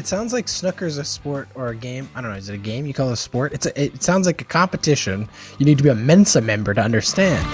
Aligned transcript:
It 0.00 0.06
sounds 0.06 0.32
like 0.32 0.48
snooker's 0.48 0.96
a 0.96 1.04
sport 1.04 1.46
or 1.54 1.68
a 1.68 1.76
game. 1.76 2.08
I 2.14 2.22
don't 2.22 2.30
know. 2.30 2.36
Is 2.38 2.48
it 2.48 2.54
a 2.54 2.56
game? 2.56 2.86
You 2.86 2.94
call 2.94 3.10
it 3.10 3.12
a 3.12 3.16
sport? 3.16 3.52
It's 3.52 3.66
a, 3.66 3.78
it 3.78 4.02
sounds 4.02 4.24
like 4.24 4.40
a 4.40 4.46
competition. 4.46 5.28
You 5.58 5.66
need 5.66 5.76
to 5.76 5.84
be 5.84 5.90
a 5.90 5.94
Mensa 5.94 6.40
member 6.40 6.72
to 6.72 6.80
understand. 6.80 7.46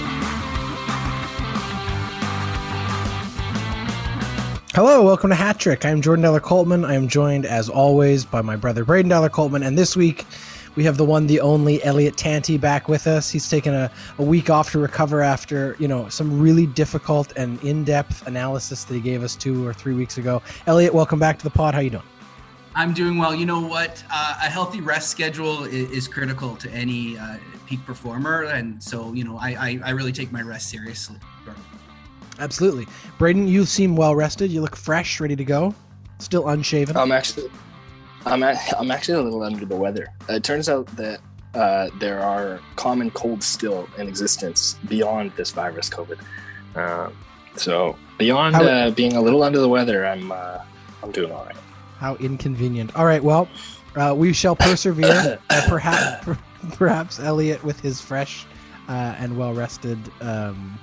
Hello, 4.73 5.03
welcome 5.03 5.29
to 5.29 5.35
Hat 5.35 5.59
Trick. 5.59 5.83
I'm 5.83 6.01
Jordan 6.01 6.23
Deller 6.23 6.39
Coltman. 6.39 6.87
I 6.87 6.93
am 6.93 7.09
joined, 7.09 7.45
as 7.45 7.67
always, 7.67 8.23
by 8.23 8.41
my 8.41 8.55
brother 8.55 8.85
Braden 8.85 9.11
Deller 9.11 9.29
Coltman. 9.29 9.67
And 9.67 9.77
this 9.77 9.97
week, 9.97 10.25
we 10.75 10.85
have 10.85 10.95
the 10.95 11.03
one, 11.03 11.27
the 11.27 11.41
only 11.41 11.83
Elliot 11.83 12.15
Tanti 12.15 12.57
back 12.57 12.87
with 12.87 13.07
us. 13.07 13.29
He's 13.29 13.49
taken 13.49 13.73
a, 13.73 13.91
a 14.19 14.23
week 14.23 14.49
off 14.49 14.71
to 14.71 14.79
recover 14.79 15.21
after, 15.21 15.75
you 15.79 15.87
know, 15.89 16.07
some 16.07 16.39
really 16.39 16.65
difficult 16.65 17.33
and 17.35 17.61
in-depth 17.61 18.25
analysis 18.25 18.85
that 18.85 18.93
he 18.93 19.01
gave 19.01 19.21
us 19.21 19.35
two 19.35 19.67
or 19.67 19.73
three 19.73 19.95
weeks 19.95 20.17
ago. 20.17 20.41
Elliot, 20.65 20.93
welcome 20.93 21.19
back 21.19 21.37
to 21.39 21.43
the 21.43 21.49
pod. 21.49 21.73
How 21.73 21.81
you 21.81 21.89
doing? 21.89 22.03
I'm 22.77 22.93
doing 22.93 23.17
well. 23.17 23.33
You 23.33 23.47
know 23.47 23.59
what? 23.59 24.03
Uh, 24.11 24.39
a 24.43 24.45
healthy 24.45 24.81
rest 24.81 25.09
schedule 25.09 25.63
is, 25.63 25.89
is 25.89 26.07
critical 26.07 26.55
to 26.57 26.69
any 26.69 27.17
uh, 27.17 27.37
peak 27.65 27.83
performer, 27.85 28.43
and 28.43 28.81
so 28.81 29.13
you 29.13 29.23
know, 29.23 29.37
I, 29.37 29.49
I, 29.49 29.79
I 29.85 29.89
really 29.89 30.11
take 30.11 30.31
my 30.31 30.43
rest 30.43 30.69
seriously. 30.69 31.17
Absolutely, 32.39 32.87
Braden. 33.17 33.47
You 33.47 33.65
seem 33.65 33.95
well 33.95 34.15
rested. 34.15 34.51
You 34.51 34.61
look 34.61 34.75
fresh, 34.75 35.19
ready 35.19 35.35
to 35.35 35.43
go. 35.43 35.73
Still 36.19 36.47
unshaven. 36.49 36.95
I'm 36.95 37.11
actually 37.11 37.49
I'm 38.27 38.43
a, 38.43 38.55
I'm 38.77 38.91
actually 38.91 39.19
a 39.19 39.21
little 39.23 39.43
under 39.43 39.65
the 39.65 39.75
weather. 39.75 40.07
It 40.29 40.43
turns 40.43 40.69
out 40.69 40.85
that 40.97 41.19
uh, 41.55 41.89
there 41.99 42.19
are 42.19 42.59
common 42.75 43.09
colds 43.11 43.45
still 43.45 43.89
in 43.97 44.07
existence 44.07 44.77
beyond 44.87 45.31
this 45.35 45.51
virus, 45.51 45.89
COVID. 45.89 46.19
Um, 46.75 47.17
so 47.55 47.97
beyond 48.17 48.55
How, 48.55 48.63
uh, 48.63 48.91
being 48.91 49.13
a 49.13 49.21
little 49.21 49.41
under 49.41 49.59
the 49.59 49.69
weather, 49.69 50.05
I'm 50.05 50.31
uh, 50.31 50.59
I'm 51.01 51.11
doing 51.11 51.31
all 51.31 51.45
right. 51.45 51.55
How 51.97 52.15
inconvenient. 52.15 52.95
All 52.95 53.05
right, 53.05 53.23
well, 53.23 53.47
uh, 53.95 54.13
we 54.15 54.33
shall 54.33 54.55
persevere. 54.55 55.39
Uh, 55.49 55.61
perhaps 55.67 56.39
perhaps 56.73 57.19
Elliot 57.19 57.63
with 57.63 57.79
his 57.79 58.01
fresh 58.01 58.45
uh, 58.87 59.15
and 59.17 59.37
well 59.37 59.53
rested. 59.53 59.99
Um, 60.21 60.79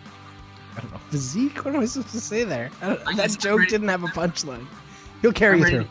I 0.77 0.81
don't 0.81 0.93
know 0.93 0.99
physique. 1.11 1.65
What 1.65 1.75
am 1.75 1.81
I 1.81 1.85
supposed 1.87 2.13
to 2.15 2.21
say 2.21 2.45
there? 2.45 2.71
that 2.81 3.37
joke 3.39 3.69
didn't 3.69 3.89
have 3.89 4.03
a 4.03 4.09
punchline. 4.09 4.67
He'll 5.23 5.33
carry 5.33 5.59
you 5.61 5.67
through 5.67 5.87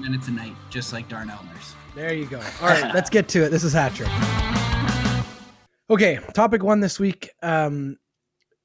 minutes 0.00 0.28
a 0.28 0.32
night, 0.32 0.54
just 0.70 0.92
like 0.92 1.08
Darnell 1.08 1.40
Nurse. 1.52 1.74
There 1.94 2.12
you 2.12 2.26
go. 2.26 2.40
All 2.60 2.68
right, 2.68 2.94
let's 2.94 3.10
get 3.10 3.28
to 3.28 3.44
it. 3.44 3.50
This 3.50 3.64
is 3.64 3.72
Hat 3.72 3.94
Trick. 3.94 4.08
Okay, 5.90 6.18
topic 6.32 6.62
one 6.62 6.80
this 6.80 6.98
week. 6.98 7.30
Um, 7.42 7.98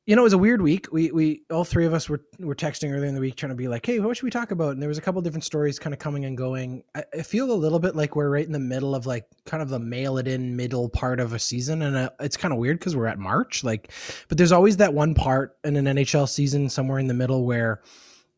you 0.09 0.15
know, 0.15 0.23
it 0.23 0.31
was 0.31 0.33
a 0.33 0.39
weird 0.39 0.63
week. 0.63 0.87
We 0.91 1.11
we 1.11 1.43
all 1.51 1.63
three 1.63 1.85
of 1.85 1.93
us 1.93 2.09
were 2.09 2.19
were 2.39 2.55
texting 2.55 2.91
earlier 2.91 3.05
in 3.05 3.13
the 3.13 3.21
week 3.21 3.35
trying 3.35 3.51
to 3.51 3.55
be 3.55 3.67
like, 3.67 3.85
hey, 3.85 3.99
what 3.99 4.17
should 4.17 4.23
we 4.23 4.31
talk 4.31 4.49
about? 4.49 4.71
And 4.71 4.81
there 4.81 4.89
was 4.89 4.97
a 4.97 5.01
couple 5.01 5.21
different 5.21 5.43
stories 5.43 5.77
kind 5.77 5.93
of 5.93 5.99
coming 5.99 6.25
and 6.25 6.35
going. 6.35 6.83
I, 6.95 7.03
I, 7.13 7.21
feel 7.21 7.51
a 7.51 7.53
little 7.53 7.77
bit 7.77 7.95
like 7.95 8.15
we're 8.15 8.31
right 8.31 8.43
in 8.43 8.51
the 8.51 8.57
middle 8.57 8.95
of 8.95 9.05
like 9.05 9.27
kind 9.45 9.61
of 9.61 9.69
the 9.69 9.77
mail 9.77 10.17
it 10.17 10.27
in 10.27 10.55
middle 10.55 10.89
part 10.89 11.19
of 11.19 11.33
a 11.33 11.37
season, 11.37 11.83
and 11.83 11.95
uh, 11.95 12.09
it's 12.21 12.37
kind 12.37 12.51
of 12.51 12.57
weird 12.57 12.79
because 12.79 12.95
we're 12.95 13.05
at 13.05 13.19
March. 13.19 13.63
Like, 13.63 13.91
but 14.29 14.39
there's 14.39 14.51
always 14.51 14.77
that 14.77 14.95
one 14.95 15.13
part 15.13 15.57
in 15.63 15.75
an 15.75 15.85
NHL 15.85 16.27
season 16.27 16.69
somewhere 16.69 16.97
in 16.97 17.05
the 17.05 17.13
middle 17.13 17.45
where 17.45 17.83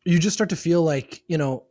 you 0.04 0.18
just 0.18 0.34
start 0.34 0.50
to 0.50 0.56
feel 0.56 0.82
like 0.82 1.22
you 1.26 1.38
know 1.38 1.64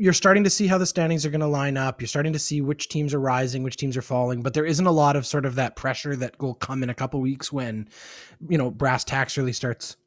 you're 0.00 0.14
starting 0.14 0.44
to 0.44 0.48
see 0.48 0.66
how 0.66 0.78
the 0.78 0.86
standings 0.86 1.26
are 1.26 1.30
going 1.30 1.42
to 1.42 1.46
line 1.46 1.76
up. 1.76 2.00
You're 2.00 2.08
starting 2.08 2.32
to 2.32 2.38
see 2.38 2.62
which 2.62 2.88
teams 2.88 3.12
are 3.12 3.20
rising, 3.20 3.62
which 3.62 3.76
teams 3.76 3.98
are 3.98 4.02
falling, 4.02 4.40
but 4.40 4.54
there 4.54 4.64
isn't 4.64 4.86
a 4.86 4.90
lot 4.90 5.14
of 5.14 5.26
sort 5.26 5.44
of 5.44 5.56
that 5.56 5.76
pressure 5.76 6.16
that 6.16 6.40
will 6.40 6.54
come 6.54 6.82
in 6.82 6.88
a 6.88 6.94
couple 6.94 7.20
weeks 7.20 7.52
when, 7.52 7.86
you 8.48 8.56
know, 8.56 8.70
brass 8.70 9.04
tacks 9.04 9.36
really 9.36 9.52
starts 9.52 9.98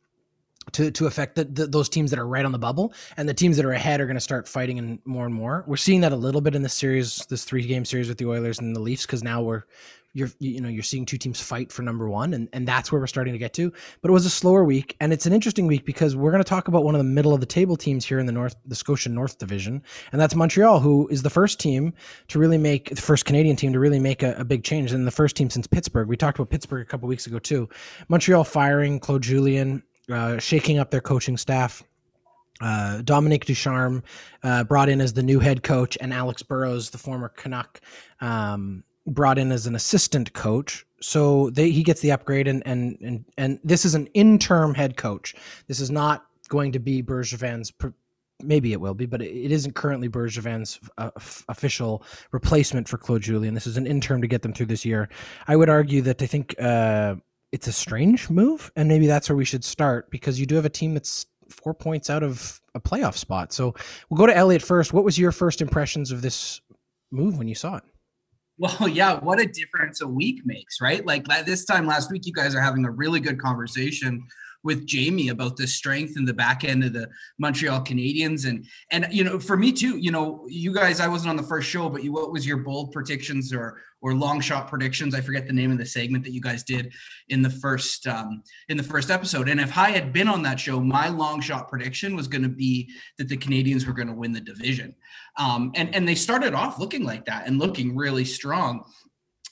to 0.71 0.89
to 0.89 1.05
affect 1.05 1.36
the, 1.36 1.44
the, 1.44 1.67
those 1.67 1.89
teams 1.89 2.09
that 2.09 2.17
are 2.17 2.25
right 2.25 2.44
on 2.44 2.52
the 2.52 2.58
bubble, 2.58 2.91
and 3.17 3.30
the 3.30 3.36
teams 3.36 3.55
that 3.58 3.67
are 3.67 3.71
ahead 3.71 4.02
are 4.02 4.08
going 4.08 4.16
to 4.16 4.21
start 4.21 4.48
fighting 4.48 4.80
and 4.80 4.98
more 5.05 5.27
and 5.27 5.36
more. 5.36 5.64
We're 5.67 5.77
seeing 5.77 6.02
that 6.02 6.11
a 6.11 6.15
little 6.15 6.42
bit 6.42 6.55
in 6.55 6.64
this 6.64 6.73
series, 6.73 7.27
this 7.27 7.43
three 7.43 7.67
game 7.67 7.86
series 7.86 8.10
with 8.10 8.17
the 8.17 8.25
Oilers 8.25 8.58
and 8.58 8.75
the 8.75 8.80
Leafs, 8.80 9.05
because 9.05 9.21
now 9.21 9.43
we're 9.43 9.64
you're 10.13 10.29
you 10.39 10.61
know 10.61 10.69
you're 10.69 10.83
seeing 10.83 11.05
two 11.05 11.17
teams 11.17 11.41
fight 11.41 11.71
for 11.71 11.81
number 11.81 12.07
one 12.07 12.33
and, 12.33 12.47
and 12.53 12.67
that's 12.67 12.91
where 12.91 13.01
we're 13.01 13.07
starting 13.07 13.33
to 13.33 13.39
get 13.39 13.53
to. 13.53 13.71
But 14.01 14.09
it 14.09 14.11
was 14.11 14.25
a 14.25 14.29
slower 14.29 14.63
week 14.63 14.95
and 14.99 15.11
it's 15.11 15.25
an 15.25 15.33
interesting 15.33 15.67
week 15.67 15.85
because 15.85 16.15
we're 16.15 16.31
going 16.31 16.43
to 16.43 16.49
talk 16.49 16.67
about 16.67 16.83
one 16.83 16.95
of 16.95 16.99
the 16.99 17.05
middle 17.05 17.33
of 17.33 17.39
the 17.39 17.45
table 17.45 17.75
teams 17.75 18.05
here 18.05 18.19
in 18.19 18.25
the 18.25 18.31
north 18.31 18.55
the 18.65 18.75
scotia 18.75 19.09
north 19.09 19.37
division 19.37 19.81
and 20.11 20.21
that's 20.21 20.35
montreal 20.35 20.79
who 20.79 21.07
is 21.09 21.23
the 21.23 21.29
first 21.29 21.59
team 21.59 21.93
to 22.27 22.39
really 22.39 22.57
make 22.57 22.89
the 22.89 23.01
first 23.01 23.25
canadian 23.25 23.55
team 23.55 23.73
to 23.73 23.79
really 23.79 23.99
make 23.99 24.23
a, 24.23 24.33
a 24.35 24.45
big 24.45 24.63
change 24.63 24.91
and 24.91 25.07
the 25.07 25.11
first 25.11 25.35
team 25.35 25.49
since 25.49 25.67
pittsburgh. 25.67 26.07
We 26.07 26.17
talked 26.17 26.37
about 26.37 26.49
pittsburgh 26.49 26.83
a 26.83 26.85
couple 26.85 27.07
weeks 27.07 27.27
ago 27.27 27.39
too. 27.39 27.67
Montreal 28.07 28.43
firing 28.43 28.99
claude 28.99 29.23
julien 29.23 29.83
uh, 30.11 30.37
shaking 30.39 30.80
up 30.80 30.91
their 30.91 31.01
coaching 31.01 31.37
staff. 31.37 31.83
Uh, 32.61 33.01
Dominique 33.01 33.45
Ducharme 33.45 34.03
uh, 34.43 34.63
brought 34.63 34.87
in 34.87 35.01
as 35.01 35.13
the 35.13 35.23
new 35.23 35.39
head 35.39 35.63
coach, 35.63 35.97
and 35.99 36.13
Alex 36.13 36.43
Burrows, 36.43 36.91
the 36.91 36.97
former 36.97 37.30
Canuck, 37.30 37.81
um, 38.21 38.83
brought 39.08 39.37
in 39.37 39.52
as 39.52 39.67
an 39.67 39.75
assistant 39.75 40.33
coach. 40.33 40.86
So 41.02 41.49
they, 41.49 41.69
he 41.69 41.83
gets 41.83 42.02
the 42.02 42.11
upgrade, 42.11 42.47
and 42.47 42.64
and 42.65 42.97
and 43.02 43.25
and 43.37 43.59
this 43.64 43.86
is 43.86 43.95
an 43.95 44.08
interim 44.14 44.73
head 44.73 44.97
coach. 44.97 45.36
This 45.67 45.80
is 45.80 45.91
not 45.91 46.25
going 46.47 46.71
to 46.71 46.80
be 46.80 47.03
Bergevin's. 47.03 47.73
Maybe 48.42 48.73
it 48.73 48.81
will 48.81 48.93
be, 48.93 49.05
but 49.05 49.21
it 49.21 49.52
isn't 49.52 49.73
currently 49.75 50.09
Bergevin's 50.09 50.80
uh, 50.97 51.11
official 51.47 52.03
replacement 52.31 52.89
for 52.89 52.97
Claude 52.97 53.21
Julien. 53.21 53.53
This 53.53 53.67
is 53.67 53.77
an 53.77 53.87
interim 53.87 54.21
to 54.21 54.27
get 54.27 54.42
them 54.42 54.53
through 54.53 54.65
this 54.65 54.83
year. 54.83 55.08
I 55.47 55.55
would 55.55 55.69
argue 55.69 56.02
that 56.02 56.21
I 56.21 56.25
think 56.25 56.55
uh, 56.59 57.15
it's 57.52 57.67
a 57.67 57.71
strange 57.71 58.30
move, 58.30 58.71
and 58.75 58.89
maybe 58.89 59.08
that's 59.08 59.30
where 59.30 59.36
we 59.36 59.45
should 59.45 59.63
start 59.63 60.09
because 60.09 60.39
you 60.39 60.45
do 60.45 60.55
have 60.55 60.65
a 60.65 60.69
team 60.69 60.93
that's 60.93 61.25
four 61.49 61.73
points 61.73 62.09
out 62.09 62.23
of 62.23 62.59
a 62.75 62.80
playoff 62.80 63.15
spot. 63.15 63.53
So 63.53 63.75
we'll 64.09 64.17
go 64.17 64.25
to 64.25 64.36
Elliot 64.36 64.61
first. 64.61 64.93
What 64.93 65.03
was 65.03 65.17
your 65.17 65.31
first 65.31 65.61
impressions 65.61 66.11
of 66.11 66.21
this 66.21 66.61
move 67.11 67.37
when 67.37 67.47
you 67.47 67.55
saw 67.55 67.77
it? 67.77 67.83
Well, 68.59 68.87
yeah, 68.87 69.19
what 69.19 69.39
a 69.39 69.47
difference 69.47 70.02
a 70.02 70.08
week 70.08 70.41
makes, 70.45 70.80
right? 70.80 71.05
Like 71.05 71.25
this 71.45 71.65
time 71.65 71.87
last 71.87 72.11
week, 72.11 72.25
you 72.25 72.33
guys 72.33 72.53
are 72.53 72.61
having 72.61 72.86
a 72.86 72.91
really 72.91 73.19
good 73.19 73.39
conversation 73.39 74.23
with 74.63 74.85
Jamie 74.85 75.29
about 75.29 75.57
the 75.57 75.67
strength 75.67 76.17
in 76.17 76.25
the 76.25 76.33
back 76.33 76.63
end 76.63 76.83
of 76.83 76.93
the 76.93 77.09
Montreal 77.37 77.81
Canadiens. 77.81 78.47
And 78.47 78.65
and 78.91 79.07
you 79.11 79.23
know, 79.23 79.39
for 79.39 79.57
me 79.57 79.71
too, 79.71 79.97
you 79.97 80.11
know, 80.11 80.45
you 80.47 80.73
guys, 80.73 80.99
I 80.99 81.07
wasn't 81.07 81.31
on 81.31 81.35
the 81.35 81.43
first 81.43 81.69
show, 81.69 81.89
but 81.89 82.03
you 82.03 82.13
what 82.13 82.31
was 82.31 82.47
your 82.47 82.57
bold 82.57 82.91
predictions 82.91 83.53
or 83.53 83.81
or 84.01 84.13
long 84.13 84.39
shot 84.39 84.67
predictions? 84.67 85.13
I 85.13 85.21
forget 85.21 85.45
the 85.47 85.53
name 85.53 85.71
of 85.71 85.77
the 85.77 85.85
segment 85.85 86.23
that 86.23 86.31
you 86.31 86.41
guys 86.41 86.63
did 86.63 86.93
in 87.29 87.41
the 87.41 87.49
first 87.49 88.07
um 88.07 88.43
in 88.69 88.77
the 88.77 88.83
first 88.83 89.11
episode. 89.11 89.49
And 89.49 89.59
if 89.59 89.77
I 89.77 89.91
had 89.91 90.13
been 90.13 90.27
on 90.27 90.41
that 90.43 90.59
show, 90.59 90.80
my 90.80 91.09
long 91.09 91.41
shot 91.41 91.67
prediction 91.67 92.15
was 92.15 92.27
going 92.27 92.43
to 92.43 92.49
be 92.49 92.89
that 93.17 93.27
the 93.27 93.37
Canadians 93.37 93.85
were 93.85 93.93
going 93.93 94.07
to 94.07 94.13
win 94.13 94.31
the 94.31 94.41
division. 94.41 94.95
Um 95.37 95.71
and 95.75 95.93
and 95.93 96.07
they 96.07 96.15
started 96.15 96.53
off 96.53 96.80
looking 96.80 97.03
like 97.03 97.25
that 97.25 97.47
and 97.47 97.59
looking 97.59 97.95
really 97.95 98.25
strong. 98.25 98.85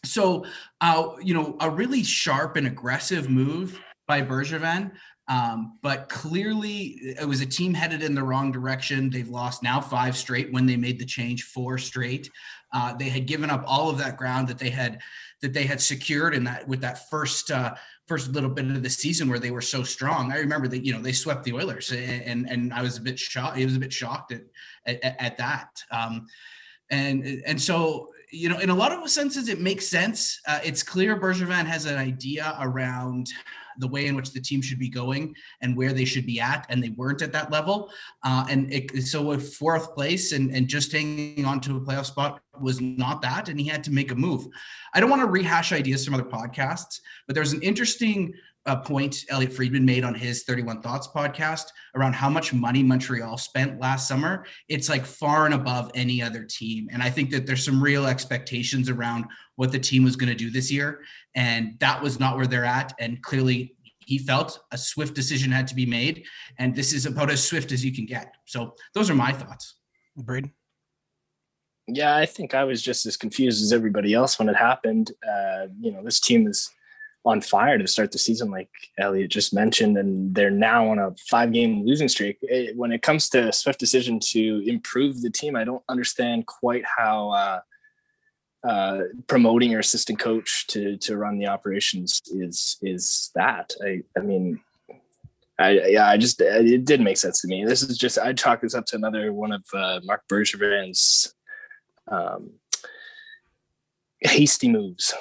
So, 0.04 0.46
uh, 0.80 1.12
you 1.22 1.36
know, 1.36 1.56
a 1.60 1.70
really 1.70 2.02
sharp 2.02 2.56
and 2.56 2.66
aggressive 2.66 3.30
move 3.30 3.80
by 4.12 4.22
Bergevin. 4.22 4.92
Um, 5.30 5.78
but 5.82 6.10
clearly, 6.10 7.00
it 7.18 7.26
was 7.26 7.40
a 7.40 7.46
team 7.46 7.74
headed 7.74 8.04
in 8.04 8.14
the 8.14 8.22
wrong 8.22 8.52
direction. 8.52 9.10
They've 9.10 9.30
lost 9.30 9.64
now 9.64 9.80
five 9.80 10.18
straight 10.18 10.52
when 10.52 10.66
they 10.66 10.76
made 10.76 11.00
the 11.00 11.06
change, 11.06 11.44
four 11.44 11.78
straight. 11.78 12.30
Uh, 12.74 12.94
they 12.94 13.08
had 13.08 13.26
given 13.26 13.50
up 13.50 13.64
all 13.66 13.90
of 13.90 13.98
that 14.00 14.18
ground 14.18 14.50
that 14.50 14.60
they 14.60 14.70
had 14.70 15.00
that 15.42 15.54
they 15.54 15.64
had 15.64 15.80
secured 15.80 16.36
in 16.36 16.44
that 16.44 16.68
with 16.68 16.82
that 16.82 17.10
first 17.10 17.52
uh, 17.52 17.74
first 18.06 18.34
little 18.34 18.50
bit 18.50 18.66
of 18.66 18.84
the 18.84 18.90
season 18.90 19.30
where 19.30 19.40
they 19.40 19.52
were 19.52 19.62
so 19.62 19.82
strong. 19.82 20.34
I 20.34 20.40
remember 20.40 20.68
that 20.68 20.84
you 20.86 20.92
know 20.92 21.02
they 21.02 21.14
swept 21.14 21.46
the 21.46 21.54
Oilers, 21.54 21.90
and 21.94 22.50
and, 22.50 22.74
I 22.74 22.82
was 22.82 22.98
a 22.98 23.02
bit 23.02 23.18
shocked. 23.18 23.56
He 23.56 23.64
was 23.64 23.78
a 23.78 23.80
bit 23.80 23.94
shocked 23.94 24.34
at 24.34 24.42
at, 24.86 25.16
at 25.22 25.38
that. 25.38 25.70
Um, 25.90 26.28
and 26.90 27.42
and 27.46 27.62
so 27.62 28.10
you 28.32 28.50
know, 28.50 28.60
in 28.60 28.70
a 28.70 28.76
lot 28.76 28.92
of 28.92 29.10
senses, 29.10 29.50
it 29.50 29.60
makes 29.60 29.88
sense. 29.88 30.40
Uh, 30.48 30.60
it's 30.64 30.84
clear 30.84 31.20
Bergevin 31.20 31.66
has 31.66 31.86
an 31.86 31.98
idea 31.98 32.58
around 32.62 33.30
the 33.78 33.88
way 33.88 34.08
in 34.08 34.16
which 34.16 34.32
the 34.32 34.42
team 34.42 34.62
should 34.62 34.80
be 34.80 34.90
going 34.90 35.36
and 35.62 35.76
where 35.76 35.94
they 35.94 36.06
should 36.06 36.26
be 36.26 36.40
at, 36.40 36.66
and 36.70 36.84
they 36.84 36.90
weren't 36.90 37.22
at 37.22 37.32
that 37.32 37.52
level. 37.52 37.90
Uh, 38.24 38.46
and 38.50 38.72
it, 38.72 39.04
so, 39.04 39.38
fourth 39.40 39.94
place 39.94 40.32
and, 40.32 40.54
and 40.54 40.68
just 40.68 40.92
hanging 40.92 41.46
on 41.46 41.60
to 41.62 41.78
a 41.78 41.82
playoff 41.82 42.06
spot 42.06 42.42
was 42.60 42.82
not 42.82 43.22
that, 43.22 43.50
and 43.50 43.60
he 43.60 43.68
had 43.68 43.84
to 43.84 43.92
make 43.92 44.12
a 44.12 44.16
move. 44.16 44.48
I 44.94 45.00
don't 45.00 45.10
want 45.10 45.22
to 45.22 45.28
rehash 45.28 45.72
ideas 45.72 46.04
from 46.04 46.14
other 46.14 46.24
podcasts, 46.24 47.00
but 47.28 47.36
there's 47.36 47.54
an 47.54 47.62
interesting 47.62 48.34
a 48.66 48.78
point 48.78 49.26
Elliotte 49.30 49.54
Friedman 49.54 49.86
made 49.86 50.04
on 50.04 50.14
his 50.14 50.44
31 50.44 50.82
Thoughts 50.82 51.08
podcast 51.08 51.66
around 51.96 52.14
how 52.14 52.30
much 52.30 52.54
money 52.54 52.84
Montreal 52.84 53.38
spent 53.38 53.80
last 53.80 54.08
summer. 54.08 54.46
It's 54.70 54.88
like 54.90 55.06
far 55.06 55.46
and 55.46 55.54
above 55.54 55.92
any 55.96 56.22
other 56.22 56.44
team. 56.44 56.88
And 56.92 57.02
I 57.02 57.10
think 57.10 57.32
that 57.32 57.48
there's 57.48 57.66
some 57.66 57.82
real 57.82 58.06
expectations 58.06 58.90
around 58.90 59.26
what 59.56 59.72
the 59.72 59.80
team 59.80 60.04
was 60.04 60.16
going 60.16 60.30
to 60.30 60.36
do 60.36 60.52
this 60.52 60.72
year. 60.72 61.02
And 61.36 61.76
that 61.80 62.02
was 62.02 62.20
not 62.20 62.38
where 62.38 62.48
they're 62.48 62.66
at. 62.66 62.94
And 63.00 63.22
clearly, 63.24 63.76
he 64.06 64.18
felt 64.18 64.60
a 64.72 64.78
swift 64.78 65.14
decision 65.16 65.52
had 65.52 65.68
to 65.68 65.76
be 65.76 65.86
made. 65.86 66.26
And 66.58 66.76
this 66.76 66.94
is 66.94 67.06
about 67.06 67.32
as 67.32 67.44
swift 67.44 67.72
as 67.72 67.84
you 67.84 67.94
can 67.94 68.06
get. 68.06 68.36
So 68.46 68.76
those 68.94 69.10
are 69.10 69.16
my 69.16 69.32
thoughts. 69.32 69.76
Braden? 70.18 70.52
Yeah, 71.88 72.16
I 72.16 72.26
think 72.26 72.54
I 72.54 72.64
was 72.64 72.82
just 72.82 73.06
as 73.06 73.18
confused 73.18 73.64
as 73.64 73.74
everybody 73.74 74.14
else 74.14 74.38
when 74.38 74.50
it 74.50 74.56
happened. 74.56 75.12
Uh, 75.28 75.68
you 75.80 75.92
know, 75.92 76.04
this 76.04 76.20
team 76.20 76.48
is 76.48 76.70
on 77.24 77.42
fire 77.42 77.78
to 77.78 77.88
start 77.88 78.12
the 78.12 78.18
season, 78.18 78.50
like 78.50 78.70
Elliot 78.98 79.30
just 79.30 79.54
mentioned, 79.54 79.98
and 79.98 80.34
they're 80.34 80.50
now 80.50 80.90
on 80.90 81.00
a 81.00 81.14
five 81.30 81.54
game 81.54 81.86
losing 81.86 82.08
streak. 82.08 82.38
It, 82.42 82.76
when 82.76 82.92
it 82.92 83.02
comes 83.02 83.30
to 83.30 83.52
Swift 83.52 83.80
decision 83.80 84.20
to 84.32 84.64
improve 84.68 85.22
the 85.22 85.30
team, 85.30 85.56
I 85.56 85.64
don't 85.64 85.84
understand 85.88 86.48
quite 86.48 86.84
how 86.86 87.30
uh, 87.30 87.60
uh, 88.68 89.00
promoting 89.28 89.72
your 89.72 89.80
assistant 89.80 90.20
coach 90.20 90.66
to 90.68 90.98
to 90.98 91.18
run 91.18 91.38
the 91.38 91.48
operations 91.48 92.22
is 92.28 92.78
is 92.82 93.30
that. 93.36 93.74
I 93.86 94.02
I 94.18 94.22
mean, 94.22 94.60
I 95.60 95.70
yeah, 95.88 96.08
I 96.08 96.18
just 96.18 96.42
it 96.42 96.86
did 96.86 97.02
make 97.02 97.18
sense 97.18 97.42
to 97.42 97.48
me. 97.48 97.66
This 97.66 97.84
is 97.84 97.98
just 97.98 98.18
I 98.18 98.34
chalk 98.34 98.62
this 98.62 98.74
up 98.74 98.86
to 98.88 98.96
another 98.96 99.32
one 99.32 99.52
of 99.52 99.64
uh, 99.74 100.00
Marc 100.04 100.28
Bergevin's 100.28 101.36
um, 102.08 102.52
hasty 104.22 104.70
moves. 104.70 105.14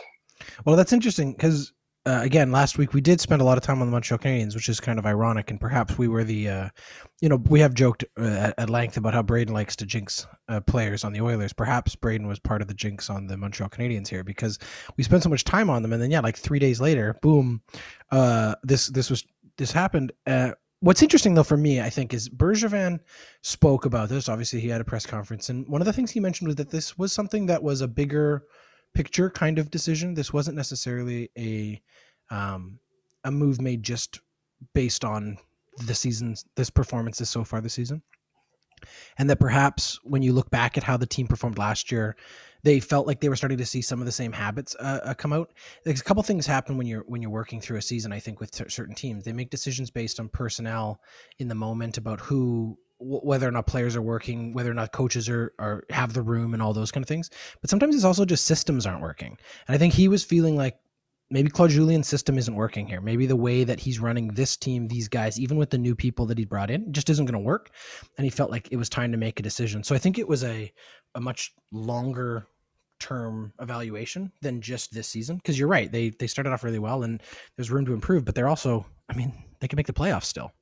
Well, 0.64 0.76
that's 0.76 0.92
interesting 0.92 1.32
because 1.32 1.72
uh, 2.06 2.20
again, 2.22 2.50
last 2.50 2.78
week 2.78 2.94
we 2.94 3.00
did 3.00 3.20
spend 3.20 3.42
a 3.42 3.44
lot 3.44 3.58
of 3.58 3.64
time 3.64 3.82
on 3.82 3.86
the 3.86 3.92
Montreal 3.92 4.18
Canadiens, 4.18 4.54
which 4.54 4.70
is 4.70 4.80
kind 4.80 4.98
of 4.98 5.04
ironic, 5.04 5.50
and 5.50 5.60
perhaps 5.60 5.98
we 5.98 6.08
were 6.08 6.24
the, 6.24 6.48
uh, 6.48 6.68
you 7.20 7.28
know, 7.28 7.36
we 7.36 7.60
have 7.60 7.74
joked 7.74 8.04
uh, 8.18 8.24
at, 8.24 8.54
at, 8.56 8.70
length 8.70 8.96
about 8.96 9.12
how 9.12 9.22
Braden 9.22 9.52
likes 9.52 9.76
to 9.76 9.86
jinx 9.86 10.26
uh, 10.48 10.60
players 10.60 11.04
on 11.04 11.12
the 11.12 11.20
Oilers. 11.20 11.52
Perhaps 11.52 11.94
Braden 11.96 12.26
was 12.26 12.38
part 12.38 12.62
of 12.62 12.68
the 12.68 12.74
jinx 12.74 13.10
on 13.10 13.26
the 13.26 13.36
Montreal 13.36 13.68
Canadiens 13.68 14.08
here 14.08 14.24
because 14.24 14.58
we 14.96 15.04
spent 15.04 15.22
so 15.22 15.28
much 15.28 15.44
time 15.44 15.68
on 15.68 15.82
them, 15.82 15.92
and 15.92 16.02
then 16.02 16.10
yeah, 16.10 16.20
like 16.20 16.38
three 16.38 16.58
days 16.58 16.80
later, 16.80 17.18
boom, 17.20 17.60
uh, 18.10 18.54
this 18.62 18.86
this 18.86 19.10
was 19.10 19.26
this 19.58 19.70
happened. 19.70 20.10
Uh, 20.26 20.52
what's 20.80 21.02
interesting 21.02 21.34
though 21.34 21.42
for 21.42 21.58
me, 21.58 21.82
I 21.82 21.90
think, 21.90 22.14
is 22.14 22.30
Bergevin 22.30 22.98
spoke 23.42 23.84
about 23.84 24.08
this. 24.08 24.26
Obviously, 24.26 24.60
he 24.60 24.68
had 24.68 24.80
a 24.80 24.84
press 24.84 25.04
conference, 25.04 25.50
and 25.50 25.68
one 25.68 25.82
of 25.82 25.86
the 25.86 25.92
things 25.92 26.10
he 26.10 26.20
mentioned 26.20 26.48
was 26.48 26.56
that 26.56 26.70
this 26.70 26.96
was 26.96 27.12
something 27.12 27.44
that 27.46 27.62
was 27.62 27.82
a 27.82 27.88
bigger 27.88 28.44
picture 28.94 29.30
kind 29.30 29.58
of 29.58 29.70
decision. 29.70 30.14
This 30.14 30.32
wasn't 30.32 30.56
necessarily 30.56 31.30
a 31.38 31.80
um, 32.30 32.78
a 33.24 33.30
move 33.30 33.60
made 33.60 33.82
just 33.82 34.20
based 34.74 35.04
on 35.04 35.38
the 35.86 35.94
season's 35.94 36.44
this 36.56 36.70
performances 36.70 37.28
so 37.28 37.44
far 37.44 37.60
this 37.60 37.74
season. 37.74 38.02
And 39.18 39.28
that 39.28 39.40
perhaps 39.40 40.00
when 40.04 40.22
you 40.22 40.32
look 40.32 40.50
back 40.50 40.78
at 40.78 40.82
how 40.82 40.96
the 40.96 41.06
team 41.06 41.26
performed 41.26 41.58
last 41.58 41.92
year, 41.92 42.16
they 42.62 42.80
felt 42.80 43.06
like 43.06 43.20
they 43.20 43.28
were 43.28 43.36
starting 43.36 43.58
to 43.58 43.66
see 43.66 43.82
some 43.82 44.00
of 44.00 44.06
the 44.06 44.12
same 44.12 44.32
habits 44.32 44.74
uh, 44.80 45.00
uh, 45.04 45.14
come 45.14 45.34
out. 45.34 45.52
There's 45.84 46.00
a 46.00 46.04
couple 46.04 46.22
things 46.22 46.46
happen 46.46 46.78
when 46.78 46.86
you're 46.86 47.04
when 47.06 47.20
you're 47.20 47.30
working 47.30 47.60
through 47.60 47.76
a 47.76 47.82
season. 47.82 48.12
I 48.12 48.18
think 48.18 48.40
with 48.40 48.54
certain 48.70 48.94
teams, 48.94 49.24
they 49.24 49.32
make 49.32 49.50
decisions 49.50 49.90
based 49.90 50.18
on 50.18 50.28
personnel 50.30 51.00
in 51.38 51.48
the 51.48 51.54
moment 51.54 51.98
about 51.98 52.20
who 52.20 52.78
whether 53.00 53.48
or 53.48 53.50
not 53.50 53.66
players 53.66 53.96
are 53.96 54.02
working, 54.02 54.52
whether 54.52 54.70
or 54.70 54.74
not 54.74 54.92
coaches 54.92 55.28
are, 55.28 55.52
are 55.58 55.84
have 55.90 56.12
the 56.12 56.22
room 56.22 56.52
and 56.52 56.62
all 56.62 56.72
those 56.72 56.90
kind 56.90 57.02
of 57.02 57.08
things. 57.08 57.30
But 57.60 57.70
sometimes 57.70 57.94
it's 57.94 58.04
also 58.04 58.24
just 58.24 58.44
systems 58.44 58.86
aren't 58.86 59.02
working. 59.02 59.36
And 59.66 59.74
I 59.74 59.78
think 59.78 59.94
he 59.94 60.08
was 60.08 60.22
feeling 60.22 60.56
like 60.56 60.76
maybe 61.30 61.50
Claude 61.50 61.70
Julien's 61.70 62.08
system 62.08 62.36
isn't 62.36 62.54
working 62.54 62.86
here. 62.86 63.00
Maybe 63.00 63.24
the 63.24 63.36
way 63.36 63.64
that 63.64 63.80
he's 63.80 64.00
running 64.00 64.28
this 64.28 64.56
team, 64.56 64.88
these 64.88 65.08
guys, 65.08 65.40
even 65.40 65.56
with 65.56 65.70
the 65.70 65.78
new 65.78 65.94
people 65.94 66.26
that 66.26 66.38
he 66.38 66.44
brought 66.44 66.70
in, 66.70 66.92
just 66.92 67.08
isn't 67.08 67.24
going 67.24 67.32
to 67.32 67.38
work. 67.38 67.70
And 68.18 68.24
he 68.24 68.30
felt 68.30 68.50
like 68.50 68.68
it 68.70 68.76
was 68.76 68.88
time 68.88 69.12
to 69.12 69.18
make 69.18 69.40
a 69.40 69.42
decision. 69.42 69.82
So 69.82 69.94
I 69.94 69.98
think 69.98 70.18
it 70.18 70.28
was 70.28 70.44
a 70.44 70.72
a 71.14 71.20
much 71.20 71.52
longer 71.72 72.46
term 73.00 73.52
evaluation 73.60 74.30
than 74.42 74.60
just 74.60 74.92
this 74.92 75.08
season. 75.08 75.36
Because 75.36 75.58
you're 75.58 75.68
right, 75.68 75.90
they 75.90 76.10
they 76.10 76.26
started 76.26 76.52
off 76.52 76.64
really 76.64 76.78
well 76.78 77.02
and 77.02 77.22
there's 77.56 77.70
room 77.70 77.86
to 77.86 77.94
improve, 77.94 78.24
but 78.24 78.34
they're 78.34 78.48
also, 78.48 78.84
I 79.08 79.14
mean, 79.14 79.32
they 79.60 79.68
can 79.68 79.76
make 79.76 79.86
the 79.86 79.92
playoffs 79.92 80.24
still 80.24 80.52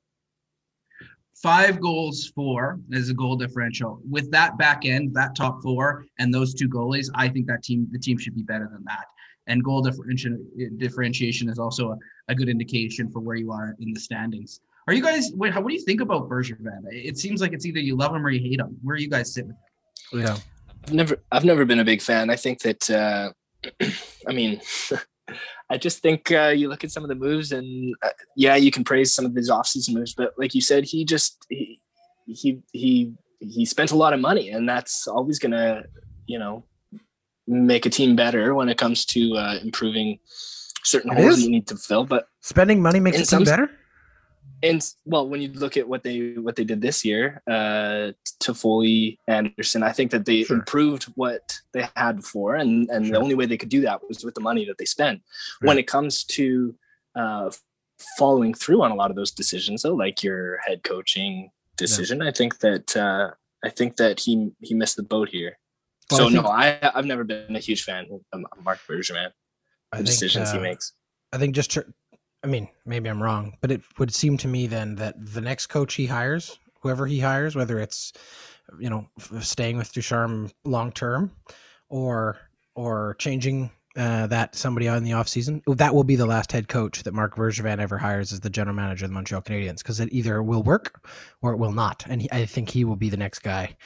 five 1.43 1.81
goals 1.81 2.32
for 2.35 2.81
is 2.90 3.11
a 3.11 3.14
goal 3.14 3.37
differential. 3.37 4.00
With 4.08 4.31
that 4.32 4.58
back 4.58 4.85
end, 4.85 5.14
that 5.14 5.35
top 5.35 5.62
four, 5.62 6.06
and 6.19 6.32
those 6.32 6.55
two 6.55 6.69
goalies, 6.69 7.08
I 7.14 7.29
think 7.29 7.46
that 7.46 7.62
team 7.62 7.88
the 7.90 7.99
team 7.99 8.19
should 8.19 8.35
be 8.35 8.43
better 8.43 8.69
than 8.73 8.85
that. 8.85 9.06
And 9.46 9.64
goal 9.64 9.82
differentiation 9.82 10.46
differentiation 10.76 11.49
is 11.49 11.58
also 11.58 11.93
a, 11.93 11.96
a 12.29 12.35
good 12.35 12.49
indication 12.49 13.11
for 13.11 13.20
where 13.20 13.37
you 13.37 13.52
are 13.52 13.75
in 13.81 13.93
the 13.93 14.00
standings. 14.00 14.61
Are 14.87 14.94
you 14.94 15.02
guys? 15.02 15.31
What, 15.35 15.55
what 15.55 15.69
do 15.69 15.75
you 15.75 15.85
think 15.85 16.00
about 16.00 16.29
Bergevin? 16.29 16.82
It 16.90 17.19
seems 17.19 17.41
like 17.41 17.52
it's 17.52 17.67
either 17.67 17.79
you 17.79 17.96
love 17.96 18.14
him 18.14 18.25
or 18.25 18.31
you 18.31 18.41
hate 18.41 18.61
him. 18.61 18.76
Where 18.82 18.94
are 18.94 18.99
you 18.99 19.08
guys 19.08 19.32
sitting? 19.34 19.55
Yeah, 20.12 20.37
I've 20.84 20.94
never 20.94 21.23
I've 21.31 21.44
never 21.44 21.64
been 21.64 21.81
a 21.81 21.84
big 21.84 22.02
fan. 22.02 22.31
I 22.31 22.37
think 22.37 22.61
that 22.61 22.91
uh, 22.91 23.32
I 24.26 24.32
mean 24.32 24.61
I 25.70 25.78
just 25.78 26.00
think 26.00 26.32
uh, 26.32 26.48
you 26.48 26.69
look 26.69 26.84
at 26.84 26.90
some 26.90 27.02
of 27.02 27.08
the 27.08 27.14
moves, 27.14 27.52
and 27.52 27.94
uh, 28.02 28.10
yeah, 28.36 28.56
you 28.56 28.70
can 28.70 28.84
praise 28.84 29.14
some 29.14 29.25
of 29.25 29.34
his 29.34 29.50
offseason 29.50 29.94
moves, 29.94 30.14
but 30.14 30.32
like 30.38 30.54
you 30.54 30.60
said, 30.60 30.84
he 30.84 31.04
just 31.04 31.44
he 31.48 31.80
he 32.26 32.62
he 32.72 33.12
he 33.40 33.64
spent 33.64 33.90
a 33.90 33.96
lot 33.96 34.12
of 34.12 34.20
money, 34.20 34.50
and 34.50 34.69
that's 34.69 35.06
always 35.06 35.38
gonna 35.38 35.82
you 36.26 36.38
know 36.38 36.64
make 37.46 37.86
a 37.86 37.90
team 37.90 38.16
better 38.16 38.54
when 38.54 38.69
it 38.69 38.78
comes 38.78 39.04
to 39.06 39.34
uh, 39.36 39.58
improving 39.62 40.19
certain 40.84 41.10
it 41.12 41.19
holes 41.19 41.38
is? 41.38 41.44
you 41.44 41.50
need 41.50 41.66
to 41.66 41.76
fill. 41.76 42.04
But 42.04 42.28
spending 42.40 42.82
money 42.82 43.00
makes 43.00 43.19
it 43.19 43.28
team 43.28 43.44
better 43.44 43.70
and 44.62 44.84
well, 45.05 45.28
when 45.28 45.40
you 45.40 45.52
look 45.52 45.76
at 45.76 45.88
what 45.88 46.02
they 46.02 46.32
what 46.32 46.56
they 46.56 46.64
did 46.64 46.81
this 46.81 47.05
year, 47.05 47.43
uh, 47.46 48.12
Toffoli, 48.43 49.19
Anderson, 49.28 49.82
I 49.82 49.93
think 49.93 50.10
that 50.10 50.25
they 50.25 50.44
sure. 50.44 50.56
improved 50.56 51.05
what 51.14 51.60
they 51.72 51.88
had 51.94 52.16
before, 52.16 52.56
and 52.56 52.88
and 52.90 53.06
sure. 53.06 53.14
the 53.14 53.20
only 53.20 53.34
way 53.34 53.46
they 53.46 53.56
could 53.56 53.69
do 53.69 53.82
that 53.82 54.06
was 54.08 54.25
with 54.25 54.34
the 54.34 54.40
money 54.40 54.64
that 54.64 54.78
they 54.78 54.84
spent. 54.84 55.22
Right. 55.62 55.69
When 55.69 55.78
it 55.78 55.87
comes 55.87 56.25
to 56.25 56.75
uh, 57.14 57.50
following 58.19 58.52
through 58.52 58.82
on 58.82 58.90
a 58.90 58.94
lot 58.94 59.10
of 59.10 59.16
those 59.16 59.31
decisions, 59.31 59.82
though, 59.82 59.94
like 59.94 60.22
your 60.22 60.58
head 60.66 60.82
coaching 60.82 61.50
decision, 61.76 62.20
yeah. 62.20 62.28
I 62.28 62.32
think 62.32 62.58
that 62.58 62.96
uh, 62.96 63.31
I 63.64 63.70
think 63.70 63.96
that 63.96 64.20
he 64.20 64.50
he 64.60 64.75
missed 64.75 64.96
the 64.96 65.05
boat 65.05 65.28
here. 65.28 65.58
Well, 66.10 66.19
so 66.19 66.26
I 66.26 66.31
think, 66.31 66.43
no, 66.43 66.50
I 66.50 66.90
I've 66.94 67.06
never 67.06 67.22
been 67.22 67.55
a 67.55 67.60
huge 67.60 67.84
fan 67.84 68.08
of 68.32 68.44
Marc 68.64 68.81
Bergevin. 68.88 69.31
The 69.93 70.02
decisions 70.02 70.50
he 70.50 70.58
uh, 70.58 70.62
makes. 70.62 70.93
I 71.32 71.38
think 71.38 71.55
just 71.55 71.78
I 72.43 72.46
mean, 72.46 72.69
maybe 72.87 73.08
I'm 73.08 73.23
wrong, 73.23 73.56
but 73.61 73.70
it 73.70 73.82
would 73.99 74.14
seem 74.14 74.37
to 74.38 74.49
me 74.49 74.67
then 74.67 74.94
that 74.96 75.14
the 75.19 75.40
next 75.40 75.67
coach 75.67 75.94
he 75.94 76.06
hires, 76.06 76.58
whoever 76.81 77.06
he 77.06 77.19
hires, 77.19 77.56
whether 77.56 77.79
it's 77.79 78.12
you 78.79 78.90
know 78.90 79.08
staying 79.40 79.76
with 79.76 79.93
Ducharme 79.93 80.50
long 80.64 80.93
term, 80.93 81.32
or 81.88 82.38
or 82.75 83.17
changing 83.19 83.70
uh, 83.96 84.29
that 84.29 84.55
somebody 84.55 84.87
on 84.87 85.02
the 85.02 85.11
offseason, 85.11 85.62
that 85.76 85.93
will 85.93 86.05
be 86.05 86.14
the 86.14 86.26
last 86.26 86.52
head 86.52 86.69
coach 86.69 87.02
that 87.02 87.12
Marc 87.12 87.35
Bergevin 87.35 87.81
ever 87.81 87.99
hires 87.99 88.32
as 88.32 88.41
the 88.41 88.50
general 88.50 88.76
manager 88.76 89.05
of 89.05 89.11
the 89.11 89.14
Montreal 89.14 89.43
Canadiens 89.43 89.79
because 89.79 89.99
it 89.99 90.08
either 90.12 90.41
will 90.41 90.62
work 90.62 91.05
or 91.43 91.52
it 91.52 91.56
will 91.56 91.73
not, 91.73 92.05
and 92.08 92.23
he, 92.23 92.31
I 92.31 92.46
think 92.46 92.70
he 92.70 92.84
will 92.84 92.96
be 92.96 93.11
the 93.11 93.17
next 93.17 93.41
guy 93.41 93.76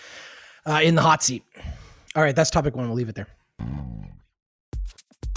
uh, 0.67 0.81
in 0.83 0.95
the 0.95 1.03
hot 1.03 1.23
seat. 1.23 1.45
All 2.15 2.23
right, 2.23 2.37
that's 2.37 2.51
topic 2.51 2.77
one. 2.77 2.87
We'll 2.87 2.97
leave 2.97 3.09
it 3.09 3.15
there. 3.15 3.29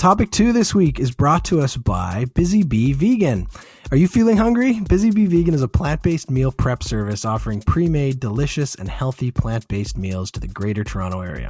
Topic 0.05 0.29
two 0.29 0.53
this 0.53 0.75
week 0.75 0.99
is 0.99 1.09
brought 1.09 1.43
to 1.45 1.61
us 1.61 1.75
by 1.75 2.25
Busy 2.35 2.61
Bee 2.61 2.93
Vegan. 2.93 3.47
Are 3.89 3.97
you 3.97 4.07
feeling 4.07 4.37
hungry? 4.37 4.79
Busy 4.81 5.09
Bee 5.09 5.25
Vegan 5.25 5.55
is 5.55 5.63
a 5.63 5.67
plant 5.67 6.03
based 6.03 6.29
meal 6.29 6.51
prep 6.51 6.83
service 6.83 7.25
offering 7.25 7.59
pre 7.59 7.87
made, 7.87 8.19
delicious, 8.19 8.75
and 8.75 8.87
healthy 8.87 9.31
plant 9.31 9.67
based 9.67 9.97
meals 9.97 10.29
to 10.29 10.39
the 10.39 10.47
greater 10.47 10.83
Toronto 10.83 11.21
area. 11.21 11.49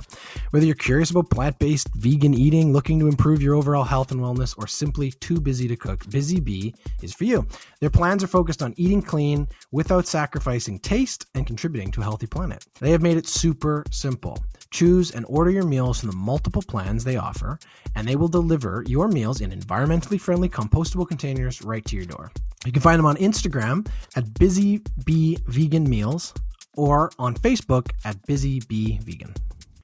Whether 0.51 0.65
you're 0.65 0.75
curious 0.75 1.11
about 1.11 1.29
plant 1.29 1.59
based 1.59 1.93
vegan 1.95 2.33
eating, 2.33 2.71
looking 2.71 2.97
to 3.01 3.09
improve 3.09 3.41
your 3.41 3.55
overall 3.55 3.83
health 3.83 4.11
and 4.11 4.21
wellness, 4.21 4.57
or 4.57 4.67
simply 4.67 5.11
too 5.11 5.41
busy 5.41 5.67
to 5.67 5.75
cook, 5.75 6.09
Busy 6.09 6.39
Bee 6.39 6.73
is 7.01 7.13
for 7.13 7.25
you. 7.25 7.45
Their 7.81 7.89
plans 7.89 8.23
are 8.23 8.27
focused 8.27 8.63
on 8.63 8.73
eating 8.77 9.01
clean 9.01 9.49
without 9.73 10.07
sacrificing 10.07 10.79
taste 10.79 11.25
and 11.35 11.45
contributing 11.45 11.91
to 11.91 11.99
a 11.99 12.05
healthy 12.05 12.27
planet. 12.27 12.65
They 12.79 12.91
have 12.91 13.01
made 13.01 13.17
it 13.17 13.27
super 13.27 13.83
simple. 13.91 14.37
Choose 14.71 15.11
and 15.11 15.25
order 15.27 15.51
your 15.51 15.63
meals 15.63 15.99
from 15.99 16.09
the 16.09 16.15
multiple 16.15 16.61
plans 16.61 17.03
they 17.03 17.17
offer, 17.17 17.59
and 17.95 18.07
they 18.07 18.15
will 18.15 18.27
deliver 18.27 18.83
your 18.87 19.07
meals 19.07 19.41
in 19.41 19.51
environmentally 19.51 20.19
friendly 20.19 20.49
compostable 20.49 21.07
containers 21.07 21.61
right 21.61 21.85
to 21.85 21.95
your 21.95 22.05
door. 22.05 22.31
You 22.65 22.71
can 22.71 22.81
find 22.81 22.99
them 22.99 23.05
on 23.05 23.15
Instagram 23.17 23.87
at 24.15 24.33
Busy 24.33 24.81
Bee 25.05 25.37
Vegan 25.47 25.89
Meals 25.89 26.33
or 26.75 27.11
on 27.19 27.35
Facebook 27.35 27.89
at 28.03 28.21
Busy 28.25 28.61
Bee 28.67 28.99
Vegan. 29.03 29.33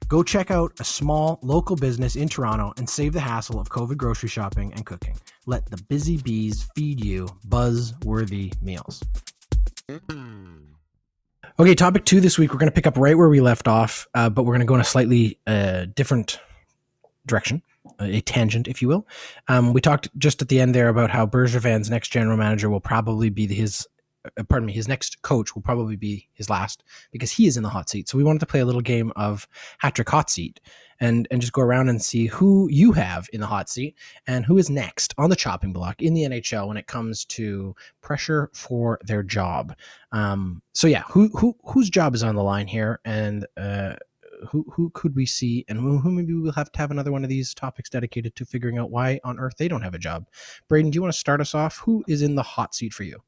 Go 0.08 0.24
check 0.24 0.52
out 0.52 0.74
a 0.82 0.84
small 0.84 1.40
local 1.42 1.78
business 1.78 2.18
in 2.18 2.28
Toronto 2.28 2.74
and 2.76 2.90
save 2.90 3.14
the 3.14 3.22
hassle 3.22 3.62
of 3.62 3.70
COVID 3.70 3.96
grocery 3.96 4.28
shopping 4.28 4.74
and 4.74 4.86
cooking. 4.86 5.16
Let 5.46 5.70
the 5.70 5.82
busy 5.84 6.18
bees 6.18 6.68
feed 6.76 7.04
you 7.04 7.30
buzz 7.46 7.94
worthy 8.04 8.52
meals. 8.62 9.02
Mm-hmm. 9.88 10.71
Okay, 11.62 11.76
topic 11.76 12.06
two 12.06 12.20
this 12.20 12.40
week, 12.40 12.52
we're 12.52 12.58
going 12.58 12.72
to 12.72 12.74
pick 12.74 12.88
up 12.88 12.98
right 12.98 13.16
where 13.16 13.30
we 13.30 13.40
left 13.40 13.68
off, 13.68 14.08
uh, 14.16 14.32
but 14.32 14.46
we're 14.46 14.54
going 14.54 14.62
to 14.62 14.66
go 14.66 14.74
in 14.74 14.82
a 14.82 14.84
slightly 14.84 15.38
uh, 15.46 15.86
different 15.94 16.40
direction 17.28 17.62
a 18.00 18.20
tangent, 18.22 18.68
if 18.68 18.82
you 18.82 18.88
will. 18.88 19.08
Um, 19.48 19.72
we 19.72 19.80
talked 19.80 20.10
just 20.18 20.42
at 20.42 20.50
the 20.50 20.60
end 20.60 20.74
there 20.74 20.90
about 20.90 21.12
how 21.12 21.28
Bergevin's 21.28 21.88
next 21.88 22.10
general 22.10 22.36
manager 22.36 22.68
will 22.68 22.80
probably 22.80 23.30
be 23.30 23.46
his, 23.46 23.88
pardon 24.50 24.66
me, 24.66 24.74
his 24.74 24.88
next 24.88 25.22
coach 25.22 25.56
will 25.56 25.62
probably 25.62 25.96
be 25.96 26.28
his 26.34 26.50
last 26.50 26.84
because 27.12 27.32
he 27.32 27.48
is 27.48 27.58
in 27.58 27.64
the 27.64 27.70
hot 27.70 27.90
seat. 27.90 28.08
So 28.08 28.18
we 28.18 28.24
wanted 28.24 28.40
to 28.40 28.46
play 28.46 28.60
a 28.60 28.66
little 28.66 28.82
game 28.82 29.12
of 29.16 29.48
hat 29.80 29.96
trick 29.96 30.10
Hot 30.10 30.30
Seat 30.30 30.60
and 31.00 31.28
and 31.32 31.42
just 31.42 31.54
go 31.54 31.62
around 31.62 31.90
and 31.90 32.02
see 32.02 32.28
who 32.28 32.70
you 32.70 32.92
have 32.92 33.28
in 33.34 33.42
the 33.42 33.48
hot 33.48 33.70
seat 33.70 33.98
and 34.28 34.46
who 34.46 34.58
is 34.58 34.70
next 34.70 35.14
on 35.18 35.30
the 35.30 35.36
chopping 35.36 35.74
block 35.74 36.02
in 36.02 36.14
the 36.14 36.24
NHL 36.24 36.68
when 36.68 36.78
it 36.78 36.88
comes 36.88 37.26
to 37.26 37.76
pressure 38.02 38.50
for 38.54 39.00
their 39.04 39.24
job. 39.24 39.76
Um, 40.12 40.62
so 40.74 40.88
yeah, 40.88 41.04
who 41.10 41.30
who 41.30 41.56
whose 41.66 41.90
job 41.90 42.16
is 42.16 42.24
on 42.24 42.36
the 42.36 42.44
line 42.44 42.68
here 42.68 43.00
and. 43.06 43.46
Uh, 43.58 43.96
who 44.50 44.66
who 44.74 44.90
could 44.96 45.16
we 45.16 45.24
see, 45.24 45.64
and 45.68 45.78
who, 45.78 46.00
who 46.00 46.10
maybe 46.10 46.34
we'll 46.34 46.52
have 46.54 46.72
to 46.72 46.80
have 46.80 46.90
another 46.90 47.12
one 47.12 47.24
of 47.24 47.30
these 47.30 47.54
topics 47.54 47.92
dedicated 47.92 48.36
to 48.36 48.44
figuring 48.44 48.80
out 48.80 48.90
why 48.90 49.20
on 49.24 49.40
earth 49.40 49.54
they 49.58 49.68
don't 49.68 49.84
have 49.84 49.94
a 49.94 50.00
job. 50.00 50.26
Braden, 50.68 50.90
do 50.90 50.96
you 50.96 51.02
want 51.02 51.14
to 51.14 51.20
start 51.20 51.42
us 51.42 51.54
off? 51.54 51.78
Who 51.78 52.04
is 52.08 52.24
in 52.24 52.34
the 52.34 52.42
hot 52.42 52.74
seat 52.74 52.92
for 52.92 53.04
you? 53.04 53.22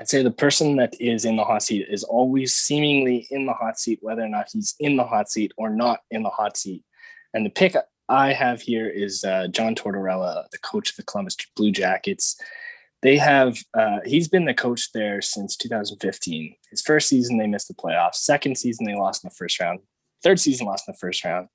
I'd 0.00 0.08
say 0.08 0.22
the 0.22 0.30
person 0.30 0.76
that 0.76 0.98
is 0.98 1.26
in 1.26 1.36
the 1.36 1.44
hot 1.44 1.62
seat 1.62 1.86
is 1.90 2.04
always 2.04 2.54
seemingly 2.54 3.26
in 3.30 3.44
the 3.44 3.52
hot 3.52 3.78
seat, 3.78 3.98
whether 4.00 4.22
or 4.22 4.28
not 4.28 4.48
he's 4.50 4.74
in 4.80 4.96
the 4.96 5.04
hot 5.04 5.30
seat 5.30 5.52
or 5.58 5.68
not 5.68 6.00
in 6.10 6.22
the 6.22 6.30
hot 6.30 6.56
seat. 6.56 6.82
And 7.34 7.44
the 7.44 7.50
pick 7.50 7.76
I 8.08 8.32
have 8.32 8.62
here 8.62 8.88
is 8.88 9.24
uh, 9.24 9.48
John 9.48 9.74
Tortorella, 9.74 10.48
the 10.52 10.58
coach 10.58 10.88
of 10.90 10.96
the 10.96 11.02
Columbus 11.02 11.36
Blue 11.54 11.70
Jackets. 11.70 12.40
They 13.02 13.18
have, 13.18 13.58
uh, 13.78 13.98
he's 14.06 14.26
been 14.26 14.46
the 14.46 14.54
coach 14.54 14.90
there 14.92 15.20
since 15.20 15.54
2015. 15.56 16.56
His 16.70 16.80
first 16.80 17.06
season, 17.06 17.36
they 17.36 17.46
missed 17.46 17.68
the 17.68 17.74
playoffs. 17.74 18.16
Second 18.16 18.56
season, 18.56 18.86
they 18.86 18.94
lost 18.94 19.22
in 19.22 19.28
the 19.28 19.34
first 19.34 19.60
round. 19.60 19.80
Third 20.22 20.40
season, 20.40 20.66
lost 20.66 20.88
in 20.88 20.92
the 20.92 20.98
first 20.98 21.22
round. 21.24 21.48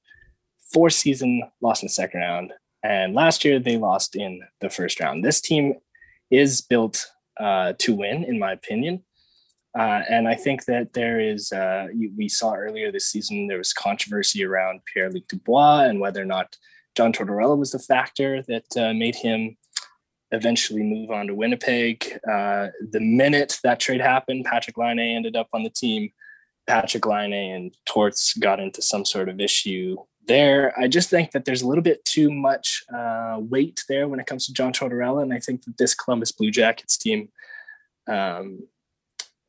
Fourth 0.71 0.93
season, 0.93 1.41
lost 1.61 1.81
in 1.81 1.87
the 1.87 1.93
second 1.93 2.19
round. 2.19 2.53
And 2.83 3.15
last 3.15 3.43
year, 3.43 3.57
they 3.59 3.77
lost 3.77 4.15
in 4.15 4.41
the 4.61 4.69
first 4.69 4.99
round. 4.99 5.25
This 5.25 5.41
team 5.41 5.73
is 6.29 6.61
built 6.61 7.07
uh, 7.39 7.73
to 7.79 7.93
win, 7.93 8.23
in 8.23 8.39
my 8.39 8.51
opinion. 8.51 9.03
Uh, 9.77 10.01
and 10.09 10.27
I 10.27 10.35
think 10.35 10.65
that 10.65 10.93
there 10.93 11.19
is, 11.19 11.51
uh, 11.51 11.87
we 12.15 12.29
saw 12.29 12.53
earlier 12.53 12.91
this 12.91 13.09
season, 13.09 13.47
there 13.47 13.57
was 13.57 13.73
controversy 13.73 14.45
around 14.45 14.79
Pierre 14.85 15.11
Luc 15.11 15.27
Dubois 15.27 15.83
and 15.83 15.99
whether 15.99 16.21
or 16.21 16.25
not 16.25 16.57
John 16.95 17.11
Tortorella 17.11 17.57
was 17.57 17.71
the 17.71 17.79
factor 17.79 18.41
that 18.43 18.77
uh, 18.77 18.93
made 18.93 19.15
him 19.15 19.57
eventually 20.31 20.81
move 20.81 21.11
on 21.11 21.27
to 21.27 21.35
Winnipeg. 21.35 22.19
Uh, 22.29 22.67
the 22.91 23.01
minute 23.01 23.59
that 23.63 23.81
trade 23.81 24.01
happened, 24.01 24.45
Patrik 24.45 24.77
Laine 24.77 25.15
ended 25.15 25.35
up 25.35 25.49
on 25.53 25.63
the 25.63 25.69
team. 25.69 26.11
Patrik 26.69 27.05
Laine 27.05 27.33
and 27.33 27.77
Torts 27.85 28.33
got 28.35 28.61
into 28.61 28.81
some 28.81 29.03
sort 29.03 29.27
of 29.27 29.41
issue 29.41 29.97
there. 30.27 30.77
I 30.79 30.87
just 30.87 31.09
think 31.09 31.31
that 31.31 31.45
there's 31.45 31.61
a 31.61 31.67
little 31.67 31.83
bit 31.83 32.03
too 32.05 32.31
much 32.31 32.83
uh, 32.93 33.37
weight 33.39 33.83
there 33.87 34.07
when 34.07 34.19
it 34.19 34.25
comes 34.25 34.45
to 34.45 34.53
John 34.53 34.73
Tortorella, 34.73 35.23
and 35.23 35.33
I 35.33 35.39
think 35.39 35.63
that 35.65 35.77
this 35.77 35.93
Columbus 35.93 36.31
Blue 36.31 36.51
Jackets 36.51 36.97
team 36.97 37.29
um, 38.07 38.67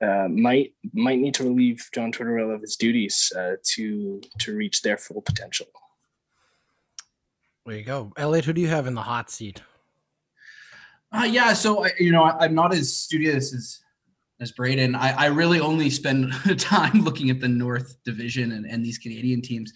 uh, 0.01 0.29
might 0.29 0.75
might 0.93 1.19
need 1.19 1.35
to 1.35 1.45
relieve 1.45 1.89
John 1.95 2.13
Tortorella 2.13 2.55
of 2.55 2.61
his 2.61 2.77
duties 2.77 3.33
uh, 3.37 3.57
to 3.63 4.21
to 4.39 4.57
reach 4.57 4.83
their 4.83 4.99
full 4.99 5.23
potential. 5.23 5.67
There 7.65 7.77
you 7.77 7.85
go, 7.85 8.13
Elliot. 8.17 8.45
Who 8.45 8.53
do 8.53 8.61
you 8.61 8.69
have 8.69 8.87
in 8.87 8.95
the 8.95 9.03
hot 9.03 9.31
seat? 9.31 9.63
Uh, 11.13 11.25
yeah, 11.25 11.53
so 11.53 11.87
you 11.99 12.13
know, 12.13 12.25
I, 12.25 12.45
am 12.45 12.55
not 12.55 12.75
as 12.75 12.97
studious 12.97 13.55
as 13.55 13.81
as 14.41 14.53
Braden. 14.53 14.95
I, 14.95 15.13
I 15.13 15.27
really 15.27 15.61
only 15.61 15.89
spend 15.91 16.33
time 16.59 17.01
looking 17.03 17.31
at 17.31 17.41
the 17.41 17.49
North 17.49 17.97
Division 18.05 18.53
and, 18.53 18.67
and 18.67 18.85
these 18.85 18.99
Canadian 18.99 19.41
teams. 19.41 19.73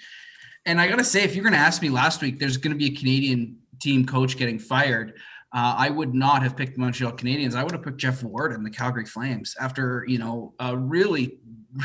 And 0.67 0.81
I 0.81 0.89
got 0.89 0.99
to 0.99 1.05
say, 1.05 1.23
if 1.23 1.35
you're 1.35 1.43
going 1.43 1.55
to 1.55 1.59
ask 1.59 1.81
me 1.81 1.89
last 1.89 2.21
week, 2.21 2.39
there's 2.39 2.57
going 2.57 2.73
to 2.73 2.79
be 2.79 2.95
a 2.95 2.97
Canadian 2.97 3.59
team 3.81 4.05
coach 4.05 4.37
getting 4.37 4.59
fired. 4.59 5.15
Uh, 5.53 5.75
I 5.77 5.91
would 5.91 6.15
not 6.15 6.43
have 6.43 6.57
picked 6.57 6.75
the 6.75 6.81
Montreal 6.81 7.13
Canadiens. 7.13 7.55
I 7.55 7.65
would 7.65 7.73
have 7.73 7.83
picked 7.83 7.99
Geoff 7.99 8.23
Ward 8.23 8.53
and 8.53 8.65
the 8.65 8.71
Calgary 8.71 9.05
Flames 9.05 9.57
after 9.61 10.05
you 10.07 10.19
know 10.19 10.55
a 10.61 10.77
really, 10.77 11.39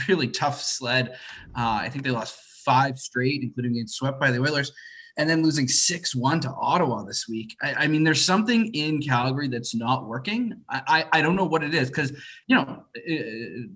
really 0.08 0.28
tough 0.28 0.62
sled. 0.62 1.14
Uh, 1.58 1.80
I 1.82 1.90
think 1.90 2.04
they 2.04 2.12
lost 2.12 2.40
five 2.64 3.00
straight, 3.00 3.42
including 3.42 3.74
getting 3.74 3.88
swept 3.88 4.20
by 4.20 4.30
the 4.30 4.40
Oilers, 4.40 4.72
and 5.18 5.28
then 5.28 5.42
losing 5.42 5.68
six 5.68 6.14
one 6.14 6.40
to 6.42 6.50
Ottawa 6.50 7.04
this 7.04 7.28
week. 7.28 7.56
I, 7.62 7.74
I, 7.74 7.88
mean, 7.88 8.04
there's 8.04 8.24
something 8.24 8.68
in 8.76 9.02
Calgary 9.02 9.48
that's 9.48 9.74
not 9.74 10.08
working. 10.08 10.54
I 10.70 10.82
I, 10.88 11.20
I 11.20 11.22
don't 11.22 11.36
know 11.36 11.46
what 11.46 11.64
it 11.64 11.74
is 11.74 11.90
because 11.90 12.12
you 12.46 12.56
know, 12.56 12.84
uh, 12.96 13.14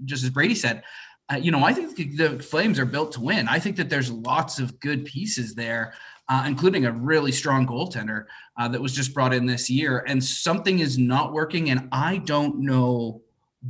just 0.05 0.23
as 0.23 0.29
Brady 0.29 0.55
said, 0.55 0.83
uh, 1.31 1.37
you 1.37 1.51
know, 1.51 1.63
I 1.63 1.73
think 1.73 2.17
the 2.17 2.39
Flames 2.39 2.79
are 2.79 2.85
built 2.85 3.11
to 3.13 3.21
win. 3.21 3.47
I 3.47 3.59
think 3.59 3.75
that 3.77 3.89
there's 3.89 4.11
lots 4.11 4.59
of 4.59 4.79
good 4.79 5.05
pieces 5.05 5.53
there, 5.53 5.93
uh, 6.27 6.43
including 6.47 6.85
a 6.85 6.91
really 6.91 7.31
strong 7.31 7.67
goaltender 7.67 8.25
uh, 8.57 8.67
that 8.69 8.81
was 8.81 8.93
just 8.93 9.13
brought 9.13 9.33
in 9.33 9.45
this 9.45 9.69
year. 9.69 10.03
And 10.07 10.23
something 10.23 10.79
is 10.79 10.97
not 10.97 11.31
working, 11.33 11.69
and 11.69 11.87
I 11.91 12.17
don't 12.17 12.61
know 12.61 13.21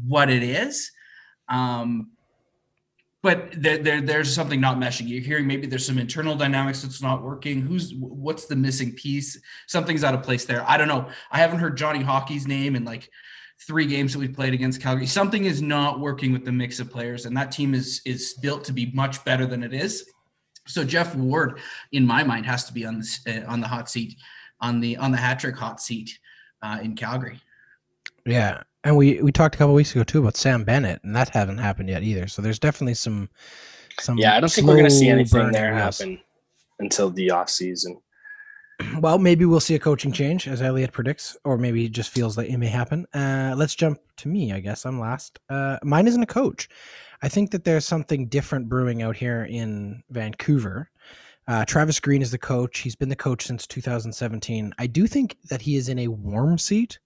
what 0.07 0.29
it 0.29 0.43
is. 0.43 0.91
Um, 1.49 2.11
but 3.21 3.51
there, 3.61 3.77
there, 3.77 3.99
there's 3.99 4.33
something 4.33 4.61
not 4.61 4.77
meshing. 4.77 5.09
You're 5.09 5.21
hearing 5.21 5.45
maybe 5.45 5.67
there's 5.67 5.85
some 5.85 5.97
internal 5.97 6.35
dynamics 6.35 6.81
that's 6.81 7.01
not 7.01 7.21
working. 7.21 7.59
Who's 7.59 7.93
what's 7.95 8.45
the 8.45 8.55
missing 8.55 8.93
piece? 8.93 9.37
Something's 9.67 10.05
out 10.05 10.13
of 10.13 10.23
place 10.23 10.45
there. 10.45 10.63
I 10.65 10.77
don't 10.77 10.87
know. 10.87 11.09
I 11.29 11.39
haven't 11.39 11.59
heard 11.59 11.75
Johnny 11.75 12.01
Hockey's 12.01 12.47
name 12.47 12.77
in 12.77 12.85
like 12.85 13.09
three 13.67 13.85
games 13.85 14.13
that 14.13 14.19
we've 14.19 14.33
played 14.33 14.53
against 14.53 14.81
Calgary. 14.81 15.05
Something 15.05 15.45
is 15.45 15.61
not 15.61 15.99
working 15.99 16.31
with 16.31 16.45
the 16.45 16.51
mix 16.51 16.79
of 16.79 16.89
players, 16.89 17.25
and 17.25 17.35
that 17.37 17.51
team 17.51 17.73
is 17.73 18.01
is 18.05 18.35
built 18.41 18.63
to 18.65 18.73
be 18.73 18.91
much 18.93 19.23
better 19.25 19.45
than 19.45 19.63
it 19.63 19.73
is. 19.73 20.05
So 20.67 20.83
Geoff 20.83 21.15
Ward, 21.15 21.59
in 21.91 22.05
my 22.05 22.23
mind, 22.23 22.45
has 22.45 22.65
to 22.65 22.73
be 22.73 22.85
on 22.85 22.99
the 22.99 23.43
uh, 23.45 23.51
on 23.51 23.59
the 23.59 23.67
hot 23.67 23.89
seat, 23.89 24.15
on 24.61 24.79
the 24.79 24.97
on 24.97 25.11
the 25.11 25.17
hat 25.17 25.39
trick 25.39 25.55
hot 25.55 25.81
seat 25.81 26.17
uh, 26.61 26.79
in 26.81 26.95
Calgary. 26.95 27.39
Yeah, 28.25 28.63
and 28.83 28.95
we 28.95 29.21
we 29.21 29.31
talked 29.31 29.55
a 29.55 29.57
couple 29.57 29.73
weeks 29.73 29.91
ago 29.91 30.03
too 30.03 30.19
about 30.19 30.37
Sam 30.37 30.63
Bennett, 30.63 31.03
and 31.03 31.15
that 31.15 31.29
hasn't 31.29 31.59
happened 31.59 31.89
yet 31.89 32.03
either. 32.03 32.27
So 32.27 32.41
there's 32.41 32.59
definitely 32.59 32.93
some 32.93 33.29
some. 33.99 34.17
Yeah, 34.17 34.35
I 34.35 34.39
don't 34.39 34.51
think 34.51 34.67
we're 34.67 34.75
going 34.75 34.85
to 34.85 34.91
see 34.91 35.09
anything 35.09 35.51
there 35.51 35.73
happen 35.73 36.19
until 36.79 37.09
the 37.09 37.31
off 37.31 37.49
season 37.49 37.99
well, 38.99 39.17
maybe 39.17 39.45
we'll 39.45 39.59
see 39.59 39.75
a 39.75 39.79
coaching 39.79 40.11
change, 40.11 40.47
as 40.47 40.61
Elliot 40.61 40.91
predicts, 40.91 41.37
or 41.43 41.57
maybe 41.57 41.85
it 41.85 41.91
just 41.91 42.11
feels 42.11 42.37
like 42.37 42.49
it 42.49 42.57
may 42.57 42.67
happen. 42.67 43.05
Uh, 43.13 43.53
let's 43.57 43.75
jump 43.75 43.99
to 44.17 44.27
me. 44.27 44.53
I 44.53 44.59
guess 44.59 44.85
I'm 44.85 44.99
last. 44.99 45.39
Uh, 45.49 45.77
mine 45.83 46.07
isn't 46.07 46.23
a 46.23 46.27
coach. 46.27 46.69
I 47.21 47.29
think 47.29 47.51
that 47.51 47.63
there's 47.63 47.85
something 47.85 48.27
different 48.27 48.69
brewing 48.69 49.01
out 49.01 49.15
here 49.15 49.45
in 49.49 50.03
Vancouver. 50.09 50.89
Uh, 51.47 51.65
Travis 51.65 51.99
Green 51.99 52.21
is 52.21 52.31
the 52.31 52.37
coach. 52.37 52.79
He's 52.79 52.95
been 52.95 53.09
the 53.09 53.15
coach 53.15 53.45
since 53.45 53.65
2017. 53.65 54.73
I 54.77 54.87
do 54.87 55.07
think 55.07 55.35
that 55.49 55.61
he 55.61 55.75
is 55.75 55.89
in 55.89 55.99
a 55.99 56.07
warm 56.07 56.57
seat. 56.57 56.99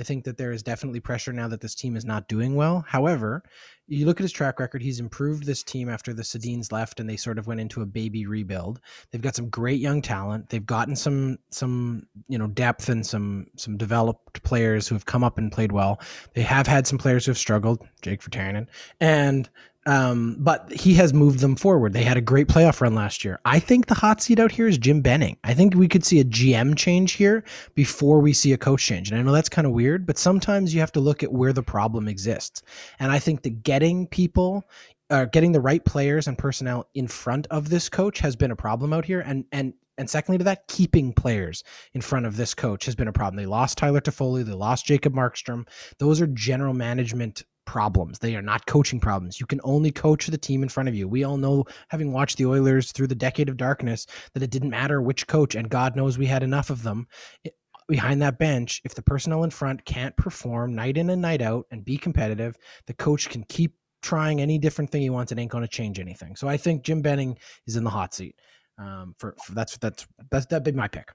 I 0.00 0.02
think 0.02 0.24
that 0.24 0.38
there 0.38 0.50
is 0.50 0.62
definitely 0.62 1.00
pressure 1.00 1.32
now 1.32 1.46
that 1.48 1.60
this 1.60 1.74
team 1.74 1.94
is 1.94 2.06
not 2.06 2.26
doing 2.26 2.54
well. 2.54 2.82
However, 2.88 3.42
you 3.86 4.06
look 4.06 4.18
at 4.18 4.22
his 4.22 4.32
track 4.32 4.58
record, 4.58 4.82
he's 4.82 4.98
improved 4.98 5.44
this 5.44 5.62
team 5.62 5.90
after 5.90 6.14
the 6.14 6.22
Sedins 6.22 6.72
left 6.72 7.00
and 7.00 7.10
they 7.10 7.16
sort 7.16 7.38
of 7.38 7.46
went 7.46 7.60
into 7.60 7.82
a 7.82 7.86
baby 7.86 8.24
rebuild. 8.24 8.80
They've 9.10 9.20
got 9.20 9.36
some 9.36 9.50
great 9.50 9.78
young 9.78 10.00
talent. 10.00 10.48
They've 10.48 10.64
gotten 10.64 10.96
some 10.96 11.38
some, 11.50 12.06
you 12.28 12.38
know, 12.38 12.46
depth 12.46 12.88
and 12.88 13.06
some 13.06 13.48
some 13.56 13.76
developed 13.76 14.42
players 14.42 14.88
who 14.88 14.94
have 14.94 15.04
come 15.04 15.22
up 15.22 15.36
and 15.36 15.52
played 15.52 15.72
well. 15.72 16.00
They 16.34 16.42
have 16.42 16.66
had 16.66 16.86
some 16.86 16.98
players 16.98 17.26
who 17.26 17.32
have 17.32 17.38
struggled, 17.38 17.86
Jake 18.00 18.22
Virtanen, 18.22 18.68
and 19.00 19.50
um, 19.90 20.36
but 20.38 20.72
he 20.72 20.94
has 20.94 21.12
moved 21.12 21.40
them 21.40 21.56
forward. 21.56 21.94
They 21.94 22.04
had 22.04 22.16
a 22.16 22.20
great 22.20 22.46
playoff 22.46 22.80
run 22.80 22.94
last 22.94 23.24
year. 23.24 23.40
I 23.44 23.58
think 23.58 23.86
the 23.86 23.94
hot 23.94 24.22
seat 24.22 24.38
out 24.38 24.52
here 24.52 24.68
is 24.68 24.78
Jim 24.78 25.00
Benning. 25.02 25.36
I 25.42 25.52
think 25.52 25.74
we 25.74 25.88
could 25.88 26.04
see 26.04 26.20
a 26.20 26.24
GM 26.24 26.76
change 26.76 27.12
here 27.12 27.42
before 27.74 28.20
we 28.20 28.32
see 28.32 28.52
a 28.52 28.56
coach 28.56 28.84
change. 28.84 29.10
And 29.10 29.18
I 29.18 29.22
know 29.24 29.32
that's 29.32 29.48
kind 29.48 29.66
of 29.66 29.72
weird, 29.72 30.06
but 30.06 30.16
sometimes 30.16 30.72
you 30.72 30.78
have 30.78 30.92
to 30.92 31.00
look 31.00 31.24
at 31.24 31.32
where 31.32 31.52
the 31.52 31.64
problem 31.64 32.06
exists. 32.06 32.62
And 33.00 33.10
I 33.10 33.18
think 33.18 33.42
that 33.42 33.64
getting 33.64 34.06
people 34.06 34.64
uh, 35.10 35.24
getting 35.24 35.50
the 35.50 35.60
right 35.60 35.84
players 35.84 36.28
and 36.28 36.38
personnel 36.38 36.88
in 36.94 37.08
front 37.08 37.48
of 37.50 37.68
this 37.68 37.88
coach 37.88 38.20
has 38.20 38.36
been 38.36 38.52
a 38.52 38.56
problem 38.56 38.92
out 38.92 39.04
here. 39.04 39.22
And 39.22 39.44
and 39.50 39.74
and 39.98 40.08
secondly 40.08 40.38
to 40.38 40.44
that, 40.44 40.68
keeping 40.68 41.12
players 41.12 41.64
in 41.94 42.00
front 42.00 42.26
of 42.26 42.36
this 42.36 42.54
coach 42.54 42.86
has 42.86 42.94
been 42.94 43.08
a 43.08 43.12
problem. 43.12 43.42
They 43.42 43.46
lost 43.46 43.76
Tyler 43.76 44.00
Toffoli, 44.00 44.44
they 44.44 44.52
lost 44.52 44.86
Jacob 44.86 45.14
Markstrom. 45.14 45.66
Those 45.98 46.20
are 46.20 46.28
general 46.28 46.74
management 46.74 47.42
problems. 47.70 48.18
They 48.18 48.34
are 48.34 48.42
not 48.42 48.66
coaching 48.66 48.98
problems. 48.98 49.38
You 49.38 49.46
can 49.46 49.60
only 49.62 49.92
coach 49.92 50.26
the 50.26 50.36
team 50.36 50.64
in 50.64 50.68
front 50.68 50.88
of 50.88 50.94
you. 50.96 51.06
We 51.06 51.22
all 51.22 51.36
know, 51.36 51.66
having 51.88 52.12
watched 52.12 52.36
the 52.36 52.46
Oilers 52.46 52.90
through 52.90 53.06
the 53.06 53.14
decade 53.14 53.48
of 53.48 53.56
darkness, 53.56 54.08
that 54.34 54.42
it 54.42 54.50
didn't 54.50 54.70
matter 54.70 55.00
which 55.00 55.28
coach, 55.28 55.54
and 55.54 55.70
God 55.70 55.94
knows 55.94 56.18
we 56.18 56.26
had 56.26 56.42
enough 56.42 56.70
of 56.70 56.82
them. 56.82 57.06
It, 57.44 57.54
behind 57.86 58.20
that 58.22 58.40
bench, 58.40 58.80
if 58.84 58.96
the 58.96 59.02
personnel 59.02 59.44
in 59.44 59.50
front 59.50 59.84
can't 59.84 60.16
perform 60.16 60.74
night 60.74 60.96
in 60.96 61.10
and 61.10 61.22
night 61.22 61.42
out 61.42 61.66
and 61.70 61.84
be 61.84 61.96
competitive, 61.96 62.56
the 62.88 62.94
coach 62.94 63.28
can 63.28 63.44
keep 63.44 63.72
trying 64.02 64.40
any 64.40 64.58
different 64.58 64.90
thing 64.90 65.02
he 65.02 65.10
wants. 65.10 65.30
It 65.30 65.38
ain't 65.38 65.52
going 65.52 65.62
to 65.62 65.68
change 65.68 66.00
anything. 66.00 66.34
So 66.34 66.48
I 66.48 66.56
think 66.56 66.82
Jim 66.82 67.02
Benning 67.02 67.38
is 67.68 67.76
in 67.76 67.84
the 67.84 67.90
hot 67.90 68.14
seat. 68.14 68.34
Um, 68.78 69.14
for, 69.16 69.36
for 69.44 69.52
that's 69.52 69.78
that's 69.78 70.08
that's 70.32 70.46
that'd 70.46 70.64
be 70.64 70.72
my 70.72 70.88
pick. 70.88 71.12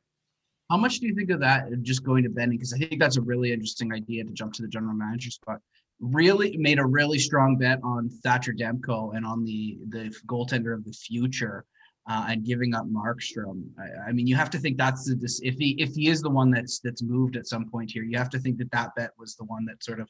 How 0.70 0.78
much 0.78 1.00
do 1.00 1.08
you 1.08 1.16
think 1.16 1.32
of 1.32 1.42
that? 1.42 1.66
Just 1.82 2.06
going 2.06 2.24
to 2.24 2.30
Benning 2.30 2.58
because 2.58 2.74
I 2.74 2.78
think 2.78 3.02
that's 3.02 3.18
a 3.18 3.22
really 3.22 3.52
interesting 3.52 3.92
idea 3.92 4.24
to 4.24 4.32
jump 4.32 4.54
to 4.54 4.62
the 4.62 4.70
general 4.70 4.94
manager 4.94 5.32
spot 5.32 5.60
really 6.00 6.58
made 6.58 6.80
a 6.80 6.86
really 6.86 7.20
strong 7.20 7.58
bet 7.58 7.80
on 7.84 8.10
Thatcher 8.24 8.54
Demko 8.54 9.16
and 9.16 9.26
on 9.26 9.44
the 9.44 9.80
the 9.90 10.16
goaltender 10.28 10.74
of 10.74 10.86
the 10.86 10.94
future. 10.94 11.66
Uh, 12.08 12.28
and 12.30 12.46
giving 12.46 12.76
up 12.76 12.86
Markstrom. 12.86 13.64
I, 13.80 14.10
I, 14.10 14.12
mean, 14.12 14.28
you 14.28 14.36
have 14.36 14.52
to 14.52 14.60
think 14.60 14.78
that's 14.78 15.10
the 15.10 15.16
this 15.16 15.40
if 15.42 15.56
he 15.56 15.72
if 15.82 15.96
he 15.96 16.08
is 16.08 16.22
the 16.22 16.30
one 16.30 16.52
that's 16.52 16.80
that's 16.80 17.02
moved 17.02 17.36
at 17.36 17.48
some 17.48 17.68
point 17.68 17.90
here, 17.90 18.04
you 18.04 18.16
have 18.16 18.30
to 18.30 18.38
think 18.38 18.60
that 18.60 18.70
that 18.70 18.92
bet 18.96 19.10
was 19.18 19.36
the 19.36 19.46
one 19.46 19.66
that 19.66 19.84
sort 19.84 20.00
of 20.00 20.08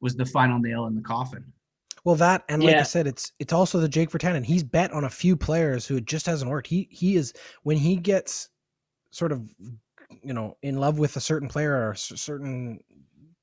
was 0.00 0.16
the 0.16 0.24
final 0.24 0.58
nail 0.58 0.86
in 0.86 0.94
the 0.94 1.02
coffin. 1.02 1.44
Well, 2.04 2.16
that 2.16 2.44
and 2.48 2.62
like 2.62 2.72
yeah. 2.72 2.80
I 2.80 2.84
said, 2.84 3.06
it's 3.06 3.32
it's 3.38 3.52
also 3.52 3.80
the 3.80 3.88
Jake 3.88 4.10
Virtanen. 4.10 4.44
He's 4.44 4.62
bet 4.62 4.92
on 4.92 5.04
a 5.04 5.10
few 5.10 5.36
players 5.36 5.86
who 5.86 5.96
it 5.96 6.06
just 6.06 6.26
hasn't 6.26 6.50
worked. 6.50 6.66
He 6.66 6.88
he 6.90 7.16
is 7.16 7.34
when 7.62 7.76
he 7.76 7.96
gets 7.96 8.48
sort 9.10 9.32
of 9.32 9.42
you 10.22 10.32
know 10.32 10.56
in 10.62 10.78
love 10.78 10.98
with 10.98 11.16
a 11.16 11.20
certain 11.20 11.48
player 11.48 11.74
or 11.74 11.90
a 11.90 11.96
certain 11.96 12.80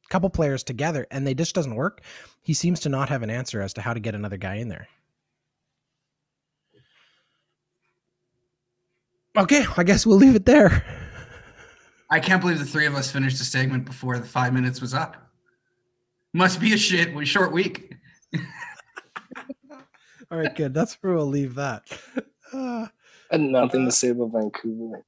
couple 0.09 0.29
players 0.29 0.63
together 0.63 1.07
and 1.11 1.25
they 1.25 1.33
just 1.33 1.55
doesn't 1.55 1.75
work, 1.75 2.01
he 2.41 2.53
seems 2.53 2.79
to 2.81 2.89
not 2.89 3.09
have 3.09 3.23
an 3.23 3.29
answer 3.29 3.61
as 3.61 3.73
to 3.73 3.81
how 3.81 3.93
to 3.93 3.99
get 3.99 4.15
another 4.15 4.37
guy 4.37 4.55
in 4.55 4.69
there. 4.69 4.87
Okay, 9.37 9.65
I 9.75 9.83
guess 9.83 10.05
we'll 10.05 10.17
leave 10.17 10.35
it 10.35 10.45
there. 10.45 10.83
I 12.09 12.19
can't 12.19 12.41
believe 12.41 12.59
the 12.59 12.65
three 12.65 12.85
of 12.85 12.95
us 12.95 13.11
finished 13.11 13.37
the 13.39 13.43
segment 13.43 13.85
before 13.85 14.17
the 14.17 14.25
five 14.25 14.53
minutes 14.53 14.79
was 14.79 14.93
up. 14.93 15.17
Must 16.33 16.59
be 16.59 16.73
a 16.73 16.77
shit 16.77 17.27
short 17.27 17.51
week. 17.51 17.95
All 20.31 20.37
right, 20.37 20.55
good. 20.55 20.73
That's 20.73 20.93
where 20.95 21.13
we'll 21.13 21.27
leave 21.27 21.55
that. 21.55 21.83
Uh, 22.53 22.87
and 23.31 23.51
nothing 23.51 23.83
to 23.85 23.91
say 23.91 24.09
about 24.09 24.31
Vancouver. 24.31 25.03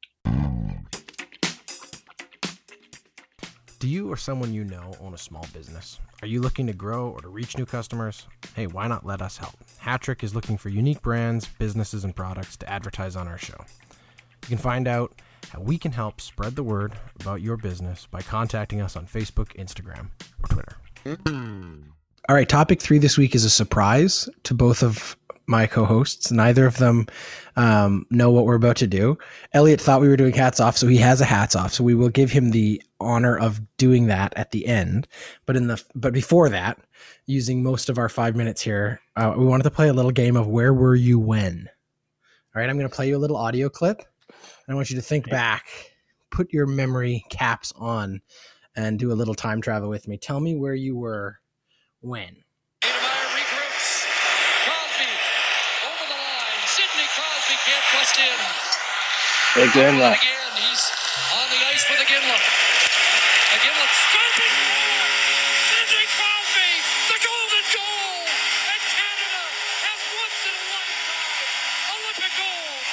Do 3.88 3.94
you 3.94 4.12
or 4.12 4.18
someone 4.18 4.54
you 4.54 4.66
know 4.66 4.94
own 5.00 5.14
a 5.14 5.18
small 5.18 5.48
business? 5.54 6.02
Are 6.22 6.28
you 6.28 6.42
looking 6.42 6.68
to 6.68 6.74
grow 6.74 7.08
or 7.08 7.22
to 7.22 7.30
reach 7.30 7.58
new 7.58 7.66
customers? 7.66 8.28
Hey, 8.54 8.68
why 8.68 8.86
not 8.86 9.06
let 9.06 9.22
us 9.22 9.38
help? 9.38 9.54
Hattrick 9.82 10.26
is 10.26 10.36
looking 10.36 10.58
for 10.58 10.68
unique 10.68 11.02
brands, 11.02 11.48
businesses, 11.58 12.04
and 12.04 12.14
products 12.14 12.58
to 12.58 12.70
advertise 12.70 13.16
on 13.16 13.30
our 13.30 13.38
show. 13.38 13.56
You 14.44 14.50
can 14.50 14.58
find 14.58 14.90
out 14.90 15.22
how 15.52 15.62
we 15.62 15.78
can 15.78 15.94
help 15.94 16.20
spread 16.20 16.58
the 16.58 16.64
word 16.64 16.96
about 17.22 17.42
your 17.42 17.56
business 17.56 18.10
by 18.12 18.22
contacting 18.22 18.82
us 18.82 18.98
on 18.98 19.08
Facebook, 19.08 19.56
Instagram, 19.56 20.10
or 20.44 20.50
Twitter. 20.50 20.76
All 22.28 22.36
right, 22.36 22.50
topic 22.50 22.82
three 22.82 22.98
this 22.98 23.18
week 23.18 23.36
is 23.36 23.46
a 23.46 23.50
surprise 23.50 24.28
to 24.44 24.54
both 24.54 24.84
of 24.84 25.16
my 25.48 25.66
co-hosts. 25.66 26.32
Neither 26.32 26.66
of 26.66 26.78
them 26.78 27.08
um, 27.56 28.06
know 28.10 28.30
what 28.32 28.46
we're 28.46 28.56
about 28.56 28.76
to 28.78 28.88
do. 28.88 29.18
Elliot 29.54 29.82
thought 29.82 30.02
we 30.02 30.08
were 30.08 30.18
doing 30.18 30.34
hats 30.34 30.60
off, 30.60 30.78
so 30.78 30.88
he 30.88 30.98
has 30.98 31.22
a 31.22 31.26
hats 31.26 31.56
off. 31.56 31.74
So 31.74 31.84
we 31.84 31.96
will 31.96 32.10
give 32.10 32.32
him 32.32 32.52
the 32.52 32.82
honor 33.00 33.38
of 33.38 33.62
doing 33.78 34.08
that 34.08 34.34
at 34.36 34.52
the 34.52 34.66
end. 34.68 35.08
But 35.46 35.56
in 35.56 35.68
the 35.68 35.84
but 35.96 36.14
before 36.14 36.50
that, 36.50 36.80
using 37.26 37.64
most 37.64 37.90
of 37.90 37.98
our 37.98 38.10
five 38.10 38.36
minutes 38.36 38.62
here, 38.62 39.00
uh, 39.16 39.34
we 39.38 39.46
wanted 39.46 39.64
to 39.64 39.72
play 39.72 39.88
a 39.88 39.94
little 39.94 40.12
game 40.12 40.36
of 40.36 40.48
where 40.48 40.74
were 40.74 40.96
you 40.96 41.20
when. 41.20 41.70
All 42.56 42.62
right, 42.62 42.70
I'm 42.70 42.78
going 42.78 42.90
to 42.90 42.96
play 42.96 43.08
you 43.08 43.16
a 43.16 43.20
little 43.20 43.38
audio 43.38 43.70
clip, 43.70 44.02
and 44.30 44.74
I 44.74 44.74
want 44.74 44.90
you 44.90 44.96
to 44.96 45.02
think 45.02 45.30
back, 45.30 45.68
put 46.32 46.52
your 46.52 46.66
memory 46.66 47.24
caps 47.30 47.72
on, 47.76 48.22
and 48.76 48.98
do 48.98 49.12
a 49.12 49.14
little 49.14 49.36
time 49.36 49.62
travel 49.62 49.90
with 49.90 50.08
me. 50.08 50.18
Tell 50.18 50.40
me 50.40 50.56
where 50.56 50.74
you 50.74 50.96
were 50.96 51.40
when. 52.02 52.36
Niedermayer 52.84 53.28
regroups. 53.36 54.06
Crosby 54.66 55.12
over 55.86 56.06
the 56.08 56.18
line. 56.18 56.62
Sidney 56.66 57.08
Crosby 57.14 57.58
can't 57.66 57.86
bust 57.94 58.18
in. 58.18 58.40
Again, 59.58 59.96
uh, 60.00 60.14
Again, 60.14 60.54
he's 60.54 60.84
on 61.34 61.50
the 61.50 61.58
ice 61.66 61.84
with 61.90 61.98
Iginla. 61.98 62.38
Iginla 63.58 63.88
scoping. 63.90 64.54
Sidney 65.66 66.06
Crosby, 66.14 66.70
the 67.10 67.18
golden 67.26 67.66
goal. 67.74 68.22
And 68.70 68.82
Canada 68.94 69.42
has 69.82 70.00
once 70.22 70.42
in 70.46 70.54
a 70.54 70.66
lifetime 70.78 71.50
Olympic 71.98 72.34
gold. 72.38 72.86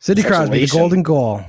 Sidney 0.00 0.24
Crosby, 0.24 0.58
the 0.66 0.72
golden 0.76 1.02
goal. 1.04 1.42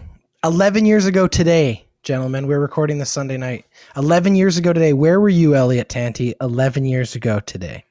11 0.44 0.86
years 0.86 1.08
ago 1.08 1.28
today, 1.28 1.86
gentlemen, 2.04 2.46
we're 2.46 2.60
recording 2.60 3.00
this 3.00 3.10
Sunday 3.10 3.38
night. 3.38 3.66
11 3.98 4.36
years 4.36 4.58
ago 4.58 4.74
today, 4.74 4.94
where 4.94 5.20
were 5.20 5.30
you, 5.30 5.56
Elliot 5.56 5.90
Tanti? 5.90 6.36
11 6.40 6.86
years 6.86 7.16
ago 7.16 7.40
today. 7.40 7.84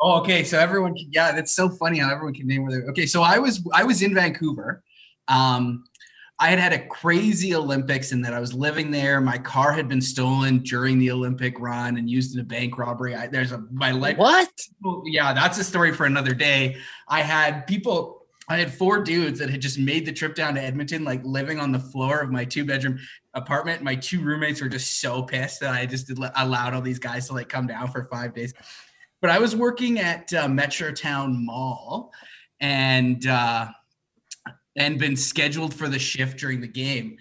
Oh, 0.00 0.20
okay. 0.20 0.44
So 0.44 0.58
everyone, 0.58 0.94
can, 0.94 1.08
yeah, 1.10 1.32
that's 1.32 1.52
so 1.52 1.68
funny 1.68 1.98
how 1.98 2.10
everyone 2.10 2.34
can 2.34 2.46
name 2.46 2.62
where 2.62 2.72
they're. 2.72 2.90
Okay, 2.90 3.06
so 3.06 3.22
I 3.22 3.38
was 3.38 3.66
I 3.74 3.84
was 3.84 4.02
in 4.02 4.14
Vancouver. 4.14 4.82
Um, 5.28 5.84
I 6.38 6.48
had 6.48 6.58
had 6.58 6.72
a 6.74 6.86
crazy 6.86 7.54
Olympics 7.54 8.12
in 8.12 8.20
that 8.22 8.34
I 8.34 8.40
was 8.40 8.52
living 8.52 8.90
there. 8.90 9.22
My 9.22 9.38
car 9.38 9.72
had 9.72 9.88
been 9.88 10.02
stolen 10.02 10.58
during 10.58 10.98
the 10.98 11.10
Olympic 11.10 11.58
run 11.58 11.96
and 11.96 12.10
used 12.10 12.34
in 12.34 12.40
a 12.40 12.44
bank 12.44 12.76
robbery. 12.76 13.14
I, 13.14 13.26
there's 13.26 13.52
a 13.52 13.64
my 13.72 13.90
life. 13.90 14.18
what? 14.18 14.50
Yeah, 15.06 15.32
that's 15.32 15.56
a 15.58 15.64
story 15.64 15.92
for 15.92 16.04
another 16.04 16.34
day. 16.34 16.76
I 17.08 17.22
had 17.22 17.66
people, 17.66 18.26
I 18.50 18.58
had 18.58 18.70
four 18.72 19.02
dudes 19.02 19.38
that 19.38 19.48
had 19.48 19.62
just 19.62 19.78
made 19.78 20.04
the 20.04 20.12
trip 20.12 20.34
down 20.34 20.56
to 20.56 20.62
Edmonton, 20.62 21.04
like 21.04 21.24
living 21.24 21.58
on 21.58 21.72
the 21.72 21.78
floor 21.78 22.20
of 22.20 22.30
my 22.30 22.44
two 22.44 22.66
bedroom 22.66 22.98
apartment. 23.32 23.82
My 23.82 23.94
two 23.94 24.20
roommates 24.20 24.60
were 24.60 24.68
just 24.68 25.00
so 25.00 25.22
pissed 25.22 25.60
that 25.60 25.72
I 25.72 25.86
just 25.86 26.10
allowed 26.10 26.74
all 26.74 26.82
these 26.82 26.98
guys 26.98 27.28
to 27.28 27.32
like 27.32 27.48
come 27.48 27.66
down 27.66 27.90
for 27.90 28.08
five 28.12 28.34
days. 28.34 28.52
But 29.20 29.30
I 29.30 29.38
was 29.38 29.56
working 29.56 29.98
at 29.98 30.32
uh, 30.32 30.46
Metrotown 30.46 31.44
Mall 31.44 32.12
and, 32.60 33.26
uh, 33.26 33.66
and 34.76 34.98
been 34.98 35.16
scheduled 35.16 35.74
for 35.74 35.88
the 35.88 35.98
shift 35.98 36.38
during 36.38 36.60
the 36.60 36.68
game 36.68 37.16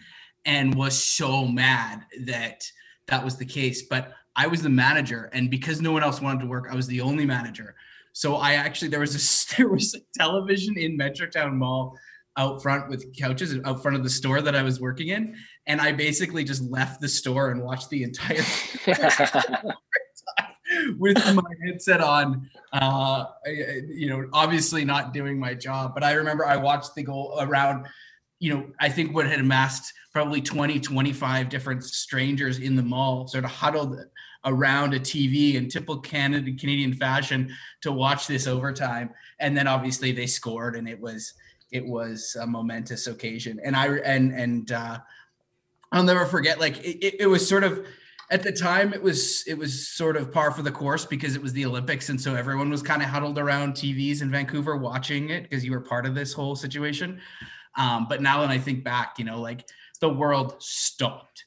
and 0.46 0.76
was 0.76 1.02
so 1.02 1.46
mad 1.46 2.06
that 2.26 2.64
that 3.08 3.24
was 3.24 3.38
the 3.38 3.46
case. 3.46 3.84
But 3.84 4.14
I 4.36 4.48
was 4.48 4.62
the 4.62 4.70
manager, 4.70 5.30
and 5.34 5.50
because 5.50 5.82
no 5.82 5.92
one 5.92 6.04
else 6.04 6.22
wanted 6.22 6.42
to 6.42 6.48
work, 6.48 6.68
I 6.70 6.76
was 6.76 6.88
the 6.88 7.02
only 7.02 7.26
manager. 7.26 7.76
So 8.14 8.36
I 8.36 8.54
actually 8.54 8.90
there 8.90 9.00
was 9.00 9.16
a 9.16 9.56
there 9.58 9.70
was 9.70 9.96
a 9.96 10.00
television 10.18 10.78
in 10.78 10.98
Metrotown 10.98 11.54
Mall 11.54 11.98
out 12.38 12.62
front 12.62 12.90
with 12.90 13.18
couches 13.18 13.58
out 13.64 13.82
front 13.82 13.96
of 13.96 14.04
the 14.04 14.10
store 14.10 14.42
that 14.42 14.56
I 14.56 14.62
was 14.62 14.80
working 14.80 15.10
in, 15.10 15.36
and 15.68 15.80
I 15.80 15.92
basically 15.94 16.44
just 16.44 16.62
left 16.64 17.02
the 17.02 17.08
store 17.08 17.52
and 17.52 17.64
watched 17.64 17.90
the 17.90 18.04
entire 18.04 18.44
with 20.98 21.18
my 21.36 21.44
headset 21.66 22.02
on. 22.02 22.50
Uh, 22.72 23.26
you 23.46 24.10
know, 24.10 24.28
obviously 24.34 24.86
not 24.86 25.14
doing 25.14 25.40
my 25.40 25.54
job, 25.54 25.94
but 25.94 26.04
I 26.04 26.14
remember 26.14 26.46
I 26.46 26.58
watched 26.58 26.96
the 26.96 27.04
goal 27.04 27.38
around. 27.40 27.88
You 28.40 28.54
know, 28.54 28.68
I 28.80 28.90
think 28.90 29.16
what 29.16 29.28
had 29.28 29.40
amassed 29.40 29.94
probably 30.12 30.42
20, 30.42 30.80
25 30.80 31.50
different 31.50 31.84
strangers 31.84 32.60
in 32.60 32.76
the 32.76 32.84
mall, 32.84 33.28
sort 33.28 33.44
of 33.46 33.52
huddled 33.52 34.00
around 34.46 34.94
a 34.94 35.00
TV 35.00 35.56
in 35.56 35.68
typical 35.68 36.00
Canada 36.00 36.52
Canadian 36.58 36.94
fashion 36.94 37.54
to 37.82 37.92
watch 37.92 38.28
this 38.28 38.48
overtime. 38.48 39.10
And 39.40 39.58
then 39.58 39.68
obviously 39.68 40.12
they 40.12 40.28
scored, 40.28 40.76
and 40.76 40.88
it 40.88 41.00
was 41.00 41.34
it 41.72 41.86
was 41.86 42.38
a 42.40 42.48
momentous 42.48 43.08
occasion. 43.08 43.60
And 43.64 43.76
I 43.76 43.88
and 43.98 44.32
and 44.32 44.72
uh, 44.72 45.00
I'll 45.92 46.04
never 46.04 46.26
forget. 46.26 46.60
Like 46.60 46.78
it, 46.84 47.22
it 47.22 47.28
was 47.28 47.48
sort 47.48 47.64
of 47.64 47.86
at 48.32 48.44
the 48.44 48.52
time 48.52 48.94
it 48.94 49.02
was 49.02 49.44
it 49.48 49.58
was 49.58 49.88
sort 49.90 50.18
of 50.18 50.32
par 50.32 50.52
for 50.52 50.62
the 50.62 50.72
course 50.72 51.06
because 51.06 51.36
it 51.36 51.42
was 51.42 51.54
the 51.54 51.66
Olympics, 51.66 52.10
and 52.10 52.20
so 52.20 52.36
everyone 52.36 52.70
was 52.70 52.82
kind 52.82 53.02
of 53.02 53.10
huddled 53.10 53.38
around 53.38 53.74
TVs 53.74 54.22
in 54.22 54.32
Vancouver 54.32 54.78
watching 54.78 55.30
it 55.30 55.44
because 55.44 55.64
you 55.64 55.72
were 55.72 55.82
part 55.82 56.06
of 56.06 56.16
this 56.16 56.34
whole 56.34 56.56
situation. 56.56 57.20
Um, 57.78 58.08
but 58.10 58.22
now 58.22 58.42
when 58.42 58.50
I 58.50 58.58
think 58.58 58.84
back, 58.84 59.20
you 59.20 59.26
know, 59.26 59.42
like 59.42 59.68
the 60.00 60.10
world 60.10 60.56
stopped 60.60 61.46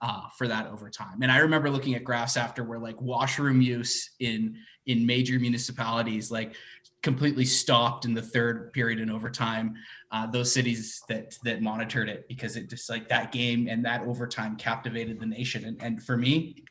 uh, 0.00 0.22
for 0.36 0.46
that 0.48 0.68
over 0.68 0.90
time 0.90 1.22
And 1.22 1.32
I 1.32 1.38
remember 1.38 1.70
looking 1.70 1.94
at 1.94 2.04
graphs 2.04 2.36
after 2.36 2.62
where 2.62 2.78
like 2.78 3.00
washroom 3.00 3.60
use 3.60 4.10
in 4.20 4.56
in 4.86 5.04
major 5.04 5.38
municipalities 5.38 6.30
like 6.30 6.54
completely 7.02 7.44
stopped 7.44 8.04
in 8.04 8.14
the 8.14 8.22
third 8.22 8.72
period 8.72 9.00
in 9.00 9.10
overtime. 9.10 9.74
Uh, 10.10 10.26
those 10.26 10.50
cities 10.50 11.02
that 11.06 11.36
that 11.44 11.60
monitored 11.60 12.08
it 12.08 12.26
because 12.28 12.56
it 12.56 12.70
just 12.70 12.88
like 12.88 13.08
that 13.08 13.30
game 13.30 13.68
and 13.68 13.84
that 13.84 14.00
overtime 14.02 14.56
captivated 14.56 15.20
the 15.20 15.26
nation. 15.26 15.66
And, 15.66 15.82
and 15.82 16.02
for 16.02 16.16
me, 16.16 16.64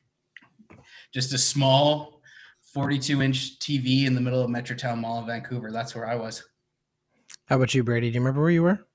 just 1.14 1.34
a 1.34 1.38
small 1.38 2.22
42 2.74 3.22
inch 3.22 3.60
TV 3.60 4.06
in 4.08 4.16
the 4.16 4.22
middle 4.22 4.42
of 4.42 4.50
Metrotown 4.50 5.00
Mall 5.00 5.20
in 5.20 5.28
Vancouver. 5.28 5.72
That's 5.72 5.94
where 5.96 6.08
I 6.08 6.16
was. 6.16 6.44
How 7.46 7.58
about 7.58 7.74
you, 7.74 7.84
Brady? 7.84 8.10
Do 8.10 8.16
you 8.16 8.22
remember 8.22 8.42
where 8.42 8.50
you 8.50 8.64
were? 8.64 8.88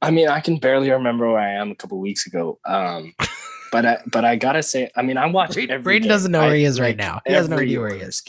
I 0.00 0.10
mean, 0.10 0.28
I 0.28 0.40
can 0.40 0.58
barely 0.58 0.90
remember 0.90 1.28
where 1.28 1.40
I 1.40 1.54
am 1.54 1.70
a 1.70 1.74
couple 1.74 1.98
weeks 1.98 2.26
ago. 2.26 2.60
Um, 2.64 3.12
but 3.72 3.84
I, 3.84 3.98
but 4.12 4.24
I 4.24 4.36
gotta 4.36 4.62
say, 4.62 4.90
I 4.96 5.02
mean, 5.02 5.16
I 5.16 5.26
watch 5.26 5.54
Braden- 5.54 5.74
every 5.74 5.82
Braden 5.82 6.08
doesn't 6.08 6.32
know 6.32 6.40
where 6.40 6.52
I- 6.52 6.58
he 6.58 6.64
is 6.64 6.80
right 6.80 6.88
like, 6.88 6.96
now. 6.96 7.20
He 7.26 7.32
doesn't 7.32 7.50
know 7.50 7.56
where 7.56 7.94
he 7.94 8.00
is. 8.00 8.22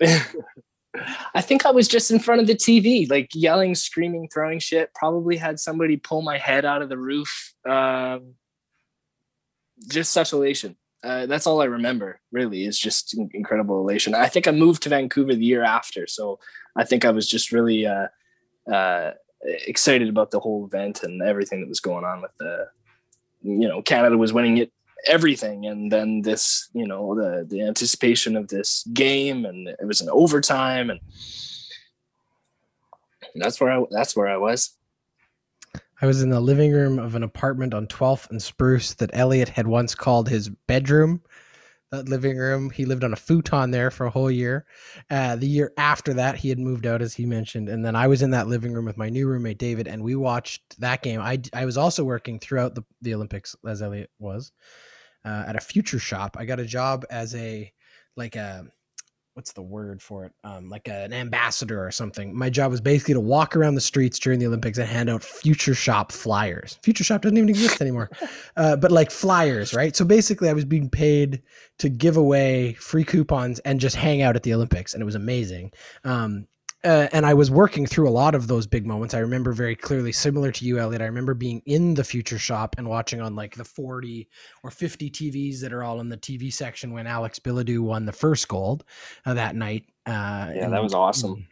I 1.34 1.40
think 1.40 1.66
I 1.66 1.70
was 1.70 1.88
just 1.88 2.10
in 2.10 2.18
front 2.18 2.40
of 2.40 2.46
the 2.46 2.54
TV, 2.54 3.08
like 3.10 3.30
yelling, 3.34 3.74
screaming, 3.74 4.28
throwing 4.32 4.58
shit. 4.58 4.92
Probably 4.94 5.36
had 5.36 5.60
somebody 5.60 5.96
pull 5.96 6.22
my 6.22 6.38
head 6.38 6.64
out 6.64 6.82
of 6.82 6.88
the 6.88 6.98
roof. 6.98 7.54
Um, 7.68 8.34
just 9.88 10.12
such 10.12 10.32
elation. 10.32 10.76
Uh, 11.04 11.26
that's 11.26 11.46
all 11.46 11.60
I 11.60 11.66
remember. 11.66 12.20
Really, 12.32 12.64
is 12.64 12.78
just 12.78 13.16
incredible 13.32 13.80
elation. 13.80 14.14
I 14.14 14.28
think 14.28 14.48
I 14.48 14.50
moved 14.50 14.82
to 14.84 14.88
Vancouver 14.88 15.34
the 15.34 15.44
year 15.44 15.62
after, 15.62 16.06
so 16.06 16.38
I 16.76 16.84
think 16.84 17.04
I 17.04 17.10
was 17.10 17.28
just 17.28 17.52
really 17.52 17.86
uh, 17.86 18.06
uh, 18.72 19.12
excited 19.42 20.08
about 20.08 20.30
the 20.30 20.40
whole 20.40 20.66
event 20.66 21.02
and 21.02 21.22
everything 21.22 21.60
that 21.60 21.68
was 21.68 21.80
going 21.80 22.04
on 22.04 22.22
with 22.22 22.32
the, 22.38 22.68
you 23.42 23.68
know, 23.68 23.82
Canada 23.82 24.16
was 24.16 24.32
winning 24.32 24.58
it 24.58 24.72
everything, 25.06 25.66
and 25.66 25.90
then 25.90 26.22
this, 26.22 26.68
you 26.72 26.86
know, 26.86 27.14
the 27.14 27.46
the 27.48 27.62
anticipation 27.62 28.36
of 28.36 28.48
this 28.48 28.86
game, 28.92 29.44
and 29.44 29.68
it 29.68 29.86
was 29.86 30.00
an 30.00 30.08
overtime, 30.10 30.90
and 30.90 31.00
that's 33.34 33.60
where 33.60 33.72
I 33.72 33.84
that's 33.90 34.16
where 34.16 34.28
I 34.28 34.36
was. 34.36 34.76
I 36.00 36.06
was 36.06 36.22
in 36.22 36.30
the 36.30 36.40
living 36.40 36.72
room 36.72 36.98
of 36.98 37.14
an 37.14 37.22
apartment 37.22 37.72
on 37.72 37.86
12th 37.86 38.30
and 38.30 38.42
Spruce 38.42 38.94
that 38.94 39.10
Elliot 39.14 39.48
had 39.48 39.66
once 39.66 39.94
called 39.94 40.28
his 40.28 40.50
bedroom. 40.50 41.22
That 41.90 42.08
living 42.08 42.36
room, 42.36 42.68
he 42.68 42.84
lived 42.84 43.04
on 43.04 43.12
a 43.12 43.16
futon 43.16 43.70
there 43.70 43.90
for 43.90 44.06
a 44.06 44.10
whole 44.10 44.30
year. 44.30 44.66
Uh, 45.08 45.36
the 45.36 45.46
year 45.46 45.72
after 45.78 46.12
that, 46.14 46.34
he 46.34 46.48
had 46.48 46.58
moved 46.58 46.84
out, 46.84 47.00
as 47.00 47.14
he 47.14 47.24
mentioned, 47.24 47.68
and 47.68 47.84
then 47.84 47.94
I 47.94 48.08
was 48.08 48.22
in 48.22 48.32
that 48.32 48.48
living 48.48 48.74
room 48.74 48.84
with 48.84 48.98
my 48.98 49.08
new 49.08 49.28
roommate 49.28 49.58
David, 49.58 49.86
and 49.86 50.02
we 50.02 50.16
watched 50.16 50.78
that 50.80 51.02
game. 51.02 51.20
I 51.20 51.40
I 51.52 51.64
was 51.64 51.78
also 51.78 52.02
working 52.02 52.40
throughout 52.40 52.74
the 52.74 52.82
the 53.02 53.14
Olympics 53.14 53.54
as 53.64 53.82
Elliot 53.82 54.10
was 54.18 54.50
uh, 55.26 55.44
at 55.46 55.56
a 55.56 55.60
future 55.60 55.98
shop. 55.98 56.36
I 56.38 56.46
got 56.46 56.60
a 56.60 56.64
job 56.64 57.04
as 57.10 57.34
a 57.34 57.70
like 58.16 58.36
a 58.36 58.66
what's 59.34 59.52
the 59.52 59.60
word 59.60 60.00
for 60.00 60.24
it? 60.24 60.32
Um, 60.44 60.70
like 60.70 60.88
an 60.88 61.12
ambassador 61.12 61.84
or 61.84 61.90
something. 61.90 62.34
My 62.34 62.48
job 62.48 62.70
was 62.70 62.80
basically 62.80 63.12
to 63.12 63.20
walk 63.20 63.54
around 63.54 63.74
the 63.74 63.82
streets 63.82 64.18
during 64.18 64.38
the 64.38 64.46
Olympics 64.46 64.78
and 64.78 64.88
hand 64.88 65.10
out 65.10 65.22
Future 65.22 65.74
Shop 65.74 66.10
flyers. 66.10 66.78
Future 66.82 67.04
Shop 67.04 67.20
doesn't 67.20 67.36
even 67.36 67.50
exist 67.50 67.82
anymore, 67.82 68.10
uh, 68.56 68.76
but 68.76 68.90
like 68.90 69.10
flyers, 69.10 69.74
right? 69.74 69.94
So 69.94 70.06
basically, 70.06 70.48
I 70.48 70.54
was 70.54 70.64
being 70.64 70.88
paid 70.88 71.42
to 71.80 71.90
give 71.90 72.16
away 72.16 72.72
free 72.74 73.04
coupons 73.04 73.58
and 73.60 73.78
just 73.78 73.94
hang 73.94 74.22
out 74.22 74.36
at 74.36 74.42
the 74.42 74.54
Olympics, 74.54 74.94
and 74.94 75.02
it 75.02 75.06
was 75.06 75.16
amazing. 75.16 75.70
Um, 76.04 76.46
uh, 76.86 77.08
and 77.12 77.26
I 77.26 77.34
was 77.34 77.50
working 77.50 77.84
through 77.84 78.08
a 78.08 78.10
lot 78.10 78.36
of 78.36 78.46
those 78.46 78.66
big 78.66 78.86
moments. 78.86 79.12
I 79.12 79.18
remember 79.18 79.52
very 79.52 79.74
clearly, 79.74 80.12
similar 80.12 80.52
to 80.52 80.64
you, 80.64 80.78
Elliot. 80.78 81.02
I 81.02 81.06
remember 81.06 81.34
being 81.34 81.60
in 81.66 81.94
the 81.94 82.04
future 82.04 82.38
shop 82.38 82.76
and 82.78 82.88
watching 82.88 83.20
on 83.20 83.34
like 83.34 83.56
the 83.56 83.64
40 83.64 84.28
or 84.62 84.70
50 84.70 85.10
TVs 85.10 85.60
that 85.60 85.72
are 85.72 85.82
all 85.82 86.00
in 86.00 86.08
the 86.08 86.16
TV 86.16 86.52
section 86.52 86.92
when 86.92 87.08
Alex 87.08 87.40
Bilodeau 87.40 87.80
won 87.80 88.06
the 88.06 88.12
first 88.12 88.46
gold 88.46 88.84
uh, 89.24 89.34
that 89.34 89.56
night. 89.56 89.84
Uh, 90.06 90.52
Yeah, 90.54 90.68
that 90.68 90.82
was 90.82 90.94
awesome. 90.94 91.48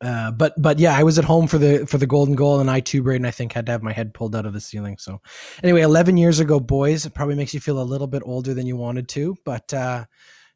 Uh, 0.00 0.30
but 0.32 0.52
but 0.60 0.78
yeah, 0.78 0.94
I 0.94 1.02
was 1.02 1.18
at 1.18 1.24
home 1.24 1.46
for 1.46 1.56
the 1.56 1.86
for 1.86 1.96
the 1.96 2.06
golden 2.06 2.34
goal, 2.34 2.60
and 2.60 2.70
I 2.70 2.80
too, 2.80 3.02
Braden, 3.02 3.24
I 3.24 3.30
think 3.30 3.54
had 3.54 3.64
to 3.66 3.72
have 3.72 3.82
my 3.82 3.92
head 3.92 4.12
pulled 4.12 4.36
out 4.36 4.44
of 4.44 4.52
the 4.52 4.60
ceiling. 4.60 4.98
So 4.98 5.22
anyway, 5.62 5.80
11 5.80 6.18
years 6.18 6.40
ago, 6.40 6.60
boys, 6.60 7.06
it 7.06 7.14
probably 7.14 7.36
makes 7.36 7.54
you 7.54 7.60
feel 7.60 7.80
a 7.80 7.82
little 7.82 8.08
bit 8.08 8.22
older 8.26 8.52
than 8.52 8.66
you 8.66 8.76
wanted 8.76 9.08
to, 9.10 9.34
but 9.46 9.72
uh, 9.72 10.04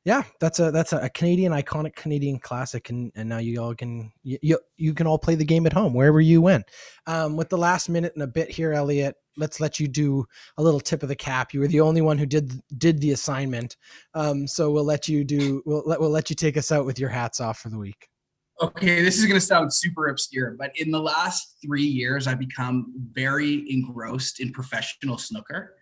yeah, 0.09 0.23
that's 0.41 0.59
a 0.59 0.71
that's 0.71 0.95
a 0.95 1.11
Canadian 1.11 1.53
iconic 1.53 1.95
Canadian 1.95 2.39
classic, 2.39 2.89
and 2.89 3.13
and 3.15 3.29
now 3.29 3.37
you 3.37 3.61
all 3.61 3.75
can 3.75 4.11
you 4.23 4.59
you, 4.79 4.95
can 4.95 5.07
all 5.07 5.19
play 5.19 5.35
the 5.35 5.45
game 5.45 5.67
at 5.67 5.73
home 5.75 5.93
wherever 5.93 6.19
you 6.19 6.41
went. 6.41 6.65
Um, 7.07 7.37
with 7.37 7.51
the 7.51 7.59
last 7.59 7.91
minute 7.91 8.15
and 8.15 8.23
a 8.23 8.27
bit 8.27 8.51
here, 8.51 8.73
Elliot, 8.73 9.17
let's 9.37 9.61
let 9.61 9.79
you 9.79 9.87
do 9.87 10.25
a 10.57 10.63
little 10.63 10.81
tip 10.81 11.03
of 11.03 11.11
the 11.11 11.15
cap. 11.15 11.53
You 11.53 11.61
were 11.61 11.69
the 11.69 11.83
only 11.83 12.01
one 12.01 12.17
who 12.17 12.25
did 12.25 12.59
did 12.79 13.03
the 13.03 13.11
assignment, 13.11 13.77
um, 14.15 14.47
so 14.47 14.71
we'll 14.71 14.83
let 14.83 15.09
you 15.09 15.25
do 15.25 15.63
we'll 15.67 15.83
let 15.85 16.01
we'll 16.01 16.09
let 16.09 16.31
you 16.31 16.37
take 16.37 16.57
us 16.57 16.73
out 16.73 16.87
with 16.87 16.99
your 16.99 17.11
hats 17.11 17.39
off 17.39 17.59
for 17.59 17.69
the 17.69 17.79
week. 17.79 18.09
Okay, 18.63 19.03
this 19.03 19.19
is 19.19 19.27
going 19.27 19.39
to 19.39 19.47
sound 19.47 19.75
super 19.75 20.09
obscure, 20.09 20.57
but 20.59 20.73
in 20.77 20.91
the 20.91 21.01
last 21.01 21.59
three 21.63 21.85
years, 21.85 22.27
I've 22.27 22.39
become 22.39 22.95
very 23.13 23.71
engrossed 23.71 24.41
in 24.41 24.53
professional 24.53 25.19
snooker, 25.19 25.75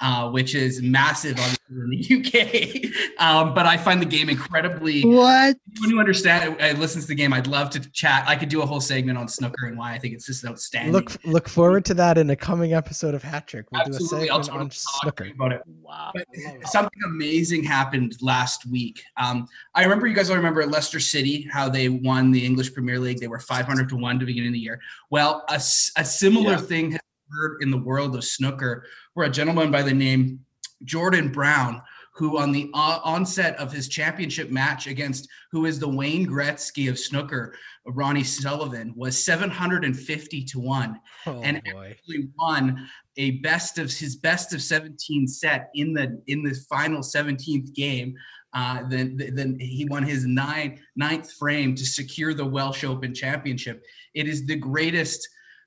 uh, 0.00 0.30
which 0.30 0.54
is 0.54 0.80
massive 0.80 1.32
obviously 1.32 1.61
in 1.84 1.90
the 1.90 2.90
UK. 2.90 2.92
Um, 3.18 3.54
but 3.54 3.66
I 3.66 3.76
find 3.76 4.00
the 4.02 4.06
game 4.06 4.28
incredibly. 4.28 5.02
What? 5.02 5.56
When 5.80 5.90
you 5.90 6.00
understand, 6.00 6.56
I 6.60 6.72
listens 6.72 7.04
to 7.04 7.08
the 7.08 7.14
game. 7.14 7.32
I'd 7.32 7.46
love 7.46 7.70
to 7.70 7.80
chat. 7.92 8.24
I 8.26 8.34
could 8.34 8.48
do 8.48 8.60
a 8.62 8.66
whole 8.66 8.80
segment 8.80 9.16
on 9.16 9.28
snooker 9.28 9.66
and 9.66 9.78
why 9.78 9.92
I 9.92 9.98
think 9.98 10.14
it's 10.14 10.26
just 10.26 10.44
outstanding. 10.44 10.92
Look 10.92 11.16
look 11.24 11.48
forward 11.48 11.84
to 11.84 11.94
that 11.94 12.18
in 12.18 12.30
a 12.30 12.36
coming 12.36 12.72
episode 12.72 13.14
of 13.14 13.22
Hat 13.22 13.46
Trick. 13.46 13.66
We'll 13.70 13.82
Absolutely, 13.82 14.26
do 14.26 14.32
I'll 14.32 14.40
a 14.40 14.44
segment 14.44 14.72
talk 14.72 15.04
on 15.04 15.12
snooker. 15.20 15.28
about 15.34 15.52
it. 15.52 15.62
Wow. 15.82 16.10
But 16.14 16.26
something 16.64 16.98
amazing 17.06 17.62
happened 17.62 18.16
last 18.20 18.66
week. 18.66 19.02
Um, 19.16 19.46
I 19.74 19.84
remember 19.84 20.08
you 20.08 20.14
guys 20.14 20.30
all 20.30 20.36
remember 20.36 20.66
Leicester 20.66 20.98
City, 21.00 21.46
how 21.52 21.68
they 21.68 21.88
won 21.88 22.32
the 22.32 22.44
English 22.44 22.72
Premier 22.74 22.98
League. 22.98 23.20
They 23.20 23.28
were 23.28 23.38
500 23.38 23.88
to 23.90 23.96
1 23.96 24.18
to 24.18 24.26
begin 24.26 24.46
of 24.46 24.52
the 24.52 24.58
year. 24.58 24.80
Well, 25.10 25.44
a, 25.48 25.54
a 25.56 26.04
similar 26.04 26.52
Yeah. 26.52 26.56
thing 26.56 26.90
has 26.92 27.00
occurred 27.30 27.58
in 27.62 27.70
the 27.70 27.78
world 27.78 28.16
of 28.16 28.24
snooker, 28.24 28.84
where 29.14 29.26
a 29.26 29.30
gentleman 29.30 29.70
by 29.70 29.82
the 29.82 29.94
name 29.94 30.44
Jordan 30.84 31.30
Brown, 31.30 31.80
who 32.14 32.36
on 32.38 32.52
the 32.52 32.70
uh, 32.74 33.00
onset 33.04 33.56
of 33.56 33.72
his 33.72 33.88
championship 33.88 34.50
match 34.50 34.86
against 34.86 35.28
who 35.50 35.64
is 35.66 35.78
the 35.78 35.88
Wayne 35.88 36.26
Gretzky 36.26 36.88
of 36.90 36.98
snooker, 36.98 37.54
Ronnie 37.86 38.22
Sullivan, 38.24 38.92
was 38.96 39.22
750 39.24 40.44
to 40.44 40.58
1 40.60 41.00
Oh 41.26 41.40
And- 41.42 41.62
boy. 41.64 41.90
actually 41.90 42.28
won 42.38 42.88
a 43.16 43.32
best 43.40 43.78
of 43.78 43.92
his 43.92 44.16
best 44.16 44.52
of 44.54 44.62
17 44.62 45.26
set 45.26 45.70
in 45.74 45.92
the 45.92 46.20
in 46.26 46.42
the 46.42 46.54
final 46.68 47.00
17th 47.00 47.72
game. 47.74 48.14
Uh, 48.54 48.82
then 48.88 49.16
then 49.34 49.58
he 49.58 49.86
won 49.88 50.02
his 50.02 50.26
nine 50.26 50.78
ninth 50.96 51.32
frame 51.32 51.74
to 51.74 51.86
secure 51.86 52.34
the 52.34 52.44
Welsh 52.44 52.84
Open 52.84 53.14
Championship. 53.14 53.82
It 54.14 54.28
is 54.28 54.44
the 54.46 54.56
greatest 54.56 55.26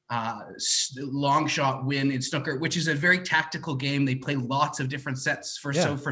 uh, 0.10 0.40
long 0.98 1.48
shot 1.48 1.86
win 1.86 2.12
in 2.12 2.22
snooker, 2.22 2.58
which 2.60 2.78
is 2.78 2.88
a 2.88 2.94
very 2.94 3.20
tactical 3.20 3.76
game. 3.76 4.06
They 4.06 4.16
play 4.16 4.36
lots 4.36 4.80
of 4.80 4.90
different 4.90 5.18
sets 5.18 5.58
for 5.58 5.74
Yeah. 5.74 5.84
so 5.84 5.98
for 5.98 6.12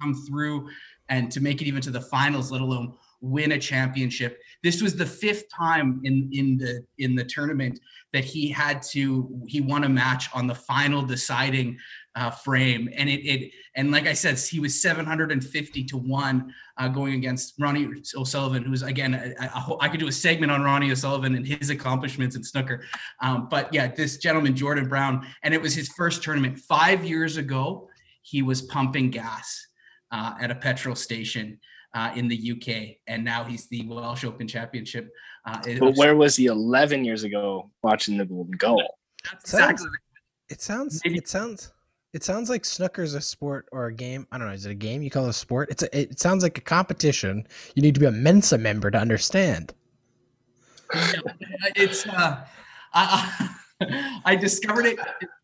come 0.00 0.14
through 0.26 0.68
and 1.08 1.30
to 1.30 1.40
make 1.40 1.60
it 1.62 1.66
even 1.66 1.82
to 1.82 1.90
the 1.90 2.00
finals, 2.00 2.50
let 2.50 2.60
alone 2.60 2.94
win 3.22 3.52
a 3.52 3.58
championship. 3.58 4.40
This 4.62 4.82
was 4.82 4.96
the 4.96 5.06
fifth 5.06 5.44
time 5.48 6.00
in 6.04 6.28
in 6.32 6.58
the 6.58 6.84
in 6.98 7.14
the 7.14 7.24
tournament 7.24 7.78
that 8.12 8.24
he 8.24 8.48
had 8.48 8.82
to 8.82 9.42
he 9.46 9.60
won 9.60 9.84
a 9.84 9.88
match 9.88 10.28
on 10.34 10.46
the 10.46 10.54
final 10.54 11.02
deciding 11.02 11.78
uh, 12.16 12.30
frame. 12.30 12.88
And 12.96 13.08
it 13.08 13.24
it 13.24 13.52
and 13.76 13.92
like 13.92 14.06
I 14.06 14.12
said 14.12 14.38
he 14.38 14.58
was 14.58 14.82
750 14.82 15.84
to 15.84 15.96
1 15.96 16.54
uh, 16.78 16.88
going 16.88 17.14
against 17.14 17.54
Ronnie 17.60 17.88
O'Sullivan 18.16 18.64
who's 18.64 18.82
again 18.82 19.14
a, 19.14 19.34
a, 19.40 19.76
I 19.80 19.88
could 19.88 20.00
do 20.00 20.08
a 20.08 20.12
segment 20.12 20.50
on 20.50 20.62
Ronnie 20.62 20.90
O'Sullivan 20.90 21.36
and 21.36 21.46
his 21.46 21.70
accomplishments 21.70 22.34
in 22.34 22.42
snooker. 22.42 22.84
Um, 23.20 23.48
but 23.48 23.72
yeah 23.72 23.86
this 23.86 24.18
gentleman 24.18 24.56
Jordan 24.56 24.88
Brown 24.88 25.26
and 25.44 25.54
it 25.54 25.62
was 25.62 25.74
his 25.74 25.88
first 25.90 26.22
tournament. 26.22 26.58
5 26.58 27.04
years 27.04 27.36
ago 27.36 27.88
he 28.22 28.42
was 28.42 28.62
pumping 28.62 29.10
gas 29.10 29.66
uh, 30.10 30.34
at 30.40 30.50
a 30.50 30.56
petrol 30.56 30.96
station 30.96 31.58
uh, 31.94 32.12
in 32.16 32.28
the 32.28 32.52
UK 32.52 32.96
and 33.06 33.24
now 33.24 33.44
he's 33.44 33.66
the 33.68 33.86
Welsh 33.86 34.24
Open 34.24 34.48
Championship 34.48 35.10
uh, 35.46 35.60
But 35.78 35.96
where 35.96 36.16
was 36.16 36.36
he 36.36 36.46
11 36.46 37.04
years 37.04 37.24
ago 37.24 37.70
watching 37.82 38.16
the 38.16 38.24
Golden 38.24 38.56
Goal? 38.56 38.82
That's 39.30 39.52
exactly 39.52 39.88
It 40.48 40.60
sounds 40.60 41.00
Maybe- 41.04 41.18
it 41.18 41.28
sounds 41.28 41.72
it 42.14 42.22
sounds 42.22 42.50
like 42.50 42.64
snooker's 42.66 43.14
a 43.14 43.22
sport 43.22 43.66
or 43.72 43.86
a 43.86 43.94
game. 43.94 44.26
I 44.30 44.36
don't 44.36 44.46
know. 44.46 44.52
Is 44.52 44.66
it 44.66 44.70
a 44.70 44.74
game? 44.74 45.00
You 45.00 45.08
call 45.08 45.24
it 45.24 45.30
a 45.30 45.32
sport? 45.32 45.70
It's 45.70 45.82
a, 45.82 45.98
it 45.98 46.20
sounds 46.20 46.42
like 46.42 46.58
a 46.58 46.60
competition. 46.60 47.46
You 47.74 47.80
need 47.80 47.94
to 47.94 48.00
be 48.00 48.04
a 48.06 48.10
Mensa 48.10 48.58
member 48.58 48.90
to 48.90 48.98
understand. 48.98 49.72
it's 51.74 52.06
uh 52.06 52.44
I, 52.92 53.48
I 54.26 54.36
discovered 54.36 54.86
it 54.86 54.98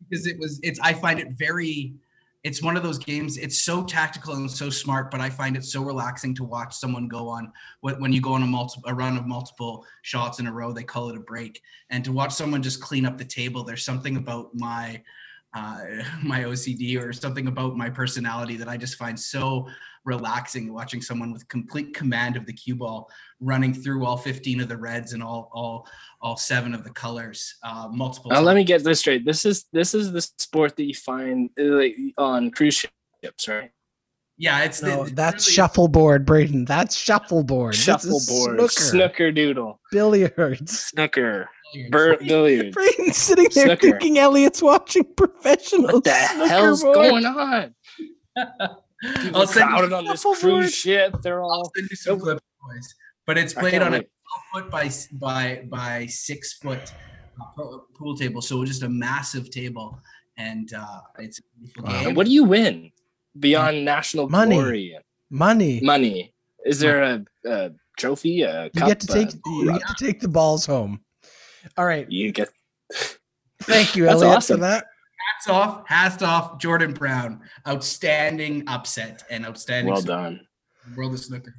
because 0.09 0.27
it 0.27 0.39
was 0.39 0.61
it's 0.63 0.79
I 0.81 0.93
find 0.93 1.19
it 1.19 1.29
very 1.39 1.95
it's 2.45 2.63
one 2.63 2.77
of 2.77 2.83
those 2.83 2.99
games 2.99 3.37
it's 3.37 3.63
so 3.63 3.83
tactical 3.83 4.35
and 4.35 4.51
so 4.51 4.71
smart 4.71 5.11
but 5.11 5.21
I 5.21 5.29
find 5.29 5.57
it 5.57 5.65
so 5.65 5.83
relaxing 5.83 6.35
to 6.37 6.45
watch 6.45 6.75
someone 6.75 7.09
go 7.09 7.29
on 7.29 7.53
when 7.81 8.13
you 8.13 8.21
go 8.21 8.33
on 8.33 8.43
a 8.43 8.47
multiple 8.47 8.89
a 8.89 8.95
run 8.95 9.17
of 9.17 9.27
multiple 9.27 9.85
shots 10.03 10.39
in 10.39 10.47
a 10.47 10.53
row 10.53 10.73
they 10.73 10.85
call 10.85 11.11
it 11.11 11.17
a 11.17 11.21
break. 11.21 11.61
And 11.91 12.05
to 12.05 12.13
watch 12.13 12.33
someone 12.33 12.63
just 12.63 12.81
clean 12.81 13.07
up 13.07 13.19
the 13.19 13.25
table 13.25 13.65
there's 13.65 13.85
something 13.85 14.17
about 14.17 14.55
my 14.55 15.03
uh, 15.55 15.81
my 16.23 16.41
OCD 16.45 17.01
or 17.01 17.13
something 17.13 17.47
about 17.49 17.77
my 17.77 17.89
personality 17.91 18.57
that 18.57 18.69
I 18.69 18.77
just 18.77 18.97
find 18.97 19.19
so 19.19 19.67
relaxing 20.05 20.73
watching 20.73 21.03
someone 21.03 21.33
with 21.33 21.47
complete 21.49 21.95
command 21.95 22.37
of 22.37 22.47
the 22.47 22.53
cue 22.53 22.75
ball 22.75 23.11
running 23.41 23.75
through 23.75 24.07
all 24.07 24.17
15 24.17 24.61
of 24.61 24.69
the 24.69 24.77
reds 24.77 25.13
and 25.13 25.23
all 25.23 25.51
all 25.53 25.87
all 26.23 26.37
seven 26.37 26.73
of 26.73 26.83
the 26.83 26.91
colors 26.91 27.57
uh 27.63 27.89
multiple 27.93 28.31
Now 28.31 28.41
let 28.41 28.57
me 28.57 28.65
get 28.65 28.83
this 28.85 29.01
straight. 29.01 29.25
This 29.27 29.45
is 29.45 29.67
this 29.73 29.95
is 29.95 30.11
the 30.13 30.23
sport 30.39 30.77
that 30.77 30.85
you 30.85 30.95
find 30.95 31.51
uh, 31.61 31.65
like 31.65 31.97
on 32.17 32.51
cruise 32.51 32.87
ships, 33.23 33.49
right? 33.49 33.71
yeah 34.39 34.63
it's 34.63 34.81
No, 34.83 35.05
the, 35.05 35.11
that's 35.15 35.47
really- 35.47 35.55
shuffleboard, 35.57 36.25
Braden. 36.25 36.65
That's 36.65 36.97
shuffleboard. 36.97 37.75
Shuffleboard, 37.75 38.57
snooker, 38.57 38.69
snooker 38.71 39.33
doodle, 39.33 39.81
billiards. 39.91 40.79
snooker, 40.81 41.51
Bert 41.91 42.21
billiards. 42.21 42.75
Braden's 42.75 43.17
sitting 43.17 43.49
there 43.55 43.67
Snooker. 43.67 43.81
thinking 43.81 44.19
Elliot's 44.19 44.63
watching 44.63 45.05
professional. 45.17 45.93
What 45.95 46.05
the 46.05 46.11
snooker 46.29 46.49
hell's 46.49 46.83
board. 46.83 46.95
going 46.95 47.27
on? 47.27 47.75
People 49.23 49.41
I'll 49.41 49.47
send, 49.47 49.71
you, 49.71 49.77
crowded 49.77 49.93
on 49.93 50.05
this 50.07 50.23
Shuffleboard. 50.23 50.39
cruise 50.63 50.75
ship. 50.75 51.17
They're 51.23 51.43
I'll 51.43 51.51
all 51.51 51.73
send 51.77 51.89
you 51.91 51.97
some 51.97 52.19
clips 52.21 52.43
boys 52.61 52.95
but 53.27 53.39
it's 53.39 53.53
played 53.55 53.73
can't 53.73 53.85
on 53.85 53.95
a 53.95 53.99
wait. 53.99 54.09
12 54.53 54.65
foot 54.65 54.71
by 54.73 54.91
by 55.13 55.63
by 55.69 56.07
six 56.07 56.55
foot 56.55 56.93
uh, 57.41 57.63
pool 57.97 58.17
table 58.17 58.43
so 58.43 58.65
just 58.65 58.83
a 58.83 58.89
massive 58.89 59.51
table 59.51 60.01
and 60.39 60.73
uh 60.75 61.01
it's 61.19 61.39
a 61.39 61.43
beautiful 61.59 61.85
Wow. 61.85 61.91
game. 61.99 62.07
And 62.09 62.17
what 62.17 62.27
do 62.27 62.33
you 62.33 62.45
win 62.45 62.91
beyond 63.39 63.85
national 63.85 64.29
Money. 64.29 64.57
glory? 64.57 64.99
Money. 65.31 65.81
Money. 65.83 66.33
Is 66.67 66.81
there 66.81 67.03
a, 67.03 67.25
a 67.47 67.71
trophy? 67.97 68.43
A 68.43 68.65
You 68.65 68.71
cup? 68.81 68.89
get 68.89 69.01
to 69.01 69.07
take 69.07 69.29
a- 69.35 69.39
you 69.47 69.73
get 69.79 69.87
to 69.87 70.05
take 70.05 70.21
the 70.21 70.29
balls 70.29 70.67
home. 70.67 71.01
All 71.77 71.85
right. 71.87 72.11
you 72.11 72.33
get. 72.33 72.49
Thank 73.63 73.97
you, 73.97 74.05
That's 74.07 74.23
Elliot, 74.23 74.37
awesome. 74.39 74.57
for 74.57 74.61
that. 74.63 74.87
hats 75.35 75.49
off 75.49 75.83
hats 75.87 76.23
off 76.23 76.59
Jordan 76.59 76.93
Brown 76.93 77.41
outstanding 77.67 78.65
upset 78.69 79.25
and 79.31 79.45
outstanding 79.47 79.93
Well 79.93 80.03
done. 80.03 80.41
world 80.97 81.15
of 81.15 81.21
snooker 81.21 81.55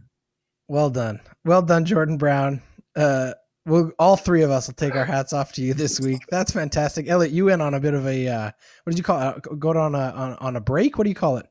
Well 0.68 0.90
done. 0.90 1.20
Well 1.46 1.62
done, 1.62 1.86
Jordan 1.86 2.18
Brown. 2.18 2.62
Uh 2.96 3.34
we'll 3.66 3.92
all 4.00 4.16
three 4.18 4.42
of 4.42 4.50
us 4.52 4.68
will 4.68 4.74
take 4.74 4.96
our 4.96 5.06
hats 5.16 5.34
off 5.34 5.52
to 5.54 5.62
you 5.62 5.74
this 5.74 6.00
week. 6.00 6.22
That's 6.32 6.52
fantastic. 6.52 7.08
Elliot, 7.10 7.32
you 7.34 7.46
went 7.46 7.62
on 7.62 7.74
a 7.76 7.80
bit 7.80 7.94
of 7.94 8.08
a 8.08 8.28
uh 8.28 8.52
what 8.84 8.92
did 8.92 8.98
you 8.98 9.04
call 9.04 9.30
it? 9.38 9.60
Go 9.60 9.70
on 9.72 9.94
a 9.96 9.98
on, 10.00 10.34
on 10.40 10.56
a 10.56 10.62
break? 10.62 10.98
What 10.98 11.04
do 11.04 11.10
you 11.10 11.16
call 11.16 11.38
it? 11.38 11.46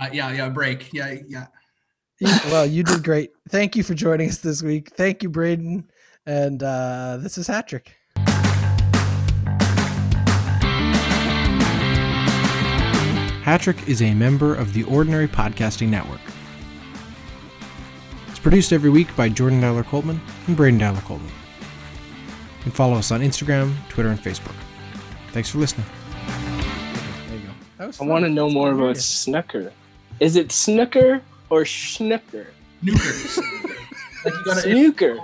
uh, 0.00 0.08
yeah 0.12 0.32
yeah 0.32 0.48
break 0.48 0.92
yeah 0.92 1.16
yeah 1.26 1.46
well, 2.46 2.66
you 2.66 2.82
did 2.82 3.04
great. 3.04 3.30
Thank 3.48 3.76
you 3.76 3.84
for 3.84 3.94
joining 3.94 4.28
us 4.28 4.38
this 4.38 4.60
week. 4.60 4.90
Thank 4.96 5.22
you, 5.22 5.28
Braden. 5.28 5.88
And 6.28 6.62
uh 6.62 7.16
this 7.22 7.38
is 7.38 7.48
Hattrick. 7.48 7.86
Hattrick 13.42 13.88
is 13.88 14.02
a 14.02 14.12
member 14.12 14.54
of 14.54 14.74
the 14.74 14.84
Ordinary 14.84 15.26
Podcasting 15.26 15.88
Network. 15.88 16.20
It's 18.28 18.38
produced 18.38 18.74
every 18.74 18.90
week 18.90 19.16
by 19.16 19.30
Jordan 19.30 19.62
Dowler 19.62 19.84
Coleman 19.84 20.20
and 20.46 20.54
Braden 20.54 20.78
Dowler 20.78 21.00
Coleman. 21.00 21.28
You 21.28 22.62
can 22.64 22.72
follow 22.72 22.98
us 22.98 23.10
on 23.10 23.22
Instagram, 23.22 23.74
Twitter, 23.88 24.10
and 24.10 24.20
Facebook. 24.20 24.54
Thanks 25.32 25.48
for 25.48 25.56
listening. 25.56 25.86
There 27.28 27.38
you 27.38 27.46
go. 27.78 27.90
I 27.98 28.04
want 28.04 28.26
to 28.26 28.30
know 28.30 28.50
more 28.50 28.72
about 28.72 28.98
snooker. 28.98 29.72
Is 30.20 30.36
it 30.36 30.52
snooker 30.52 31.22
or 31.48 31.64
snooker? 31.64 32.48
Snooker. 32.84 33.80
like 34.26 34.34
you 34.34 34.44
gotta 34.44 34.60
Snooker. 34.60 35.18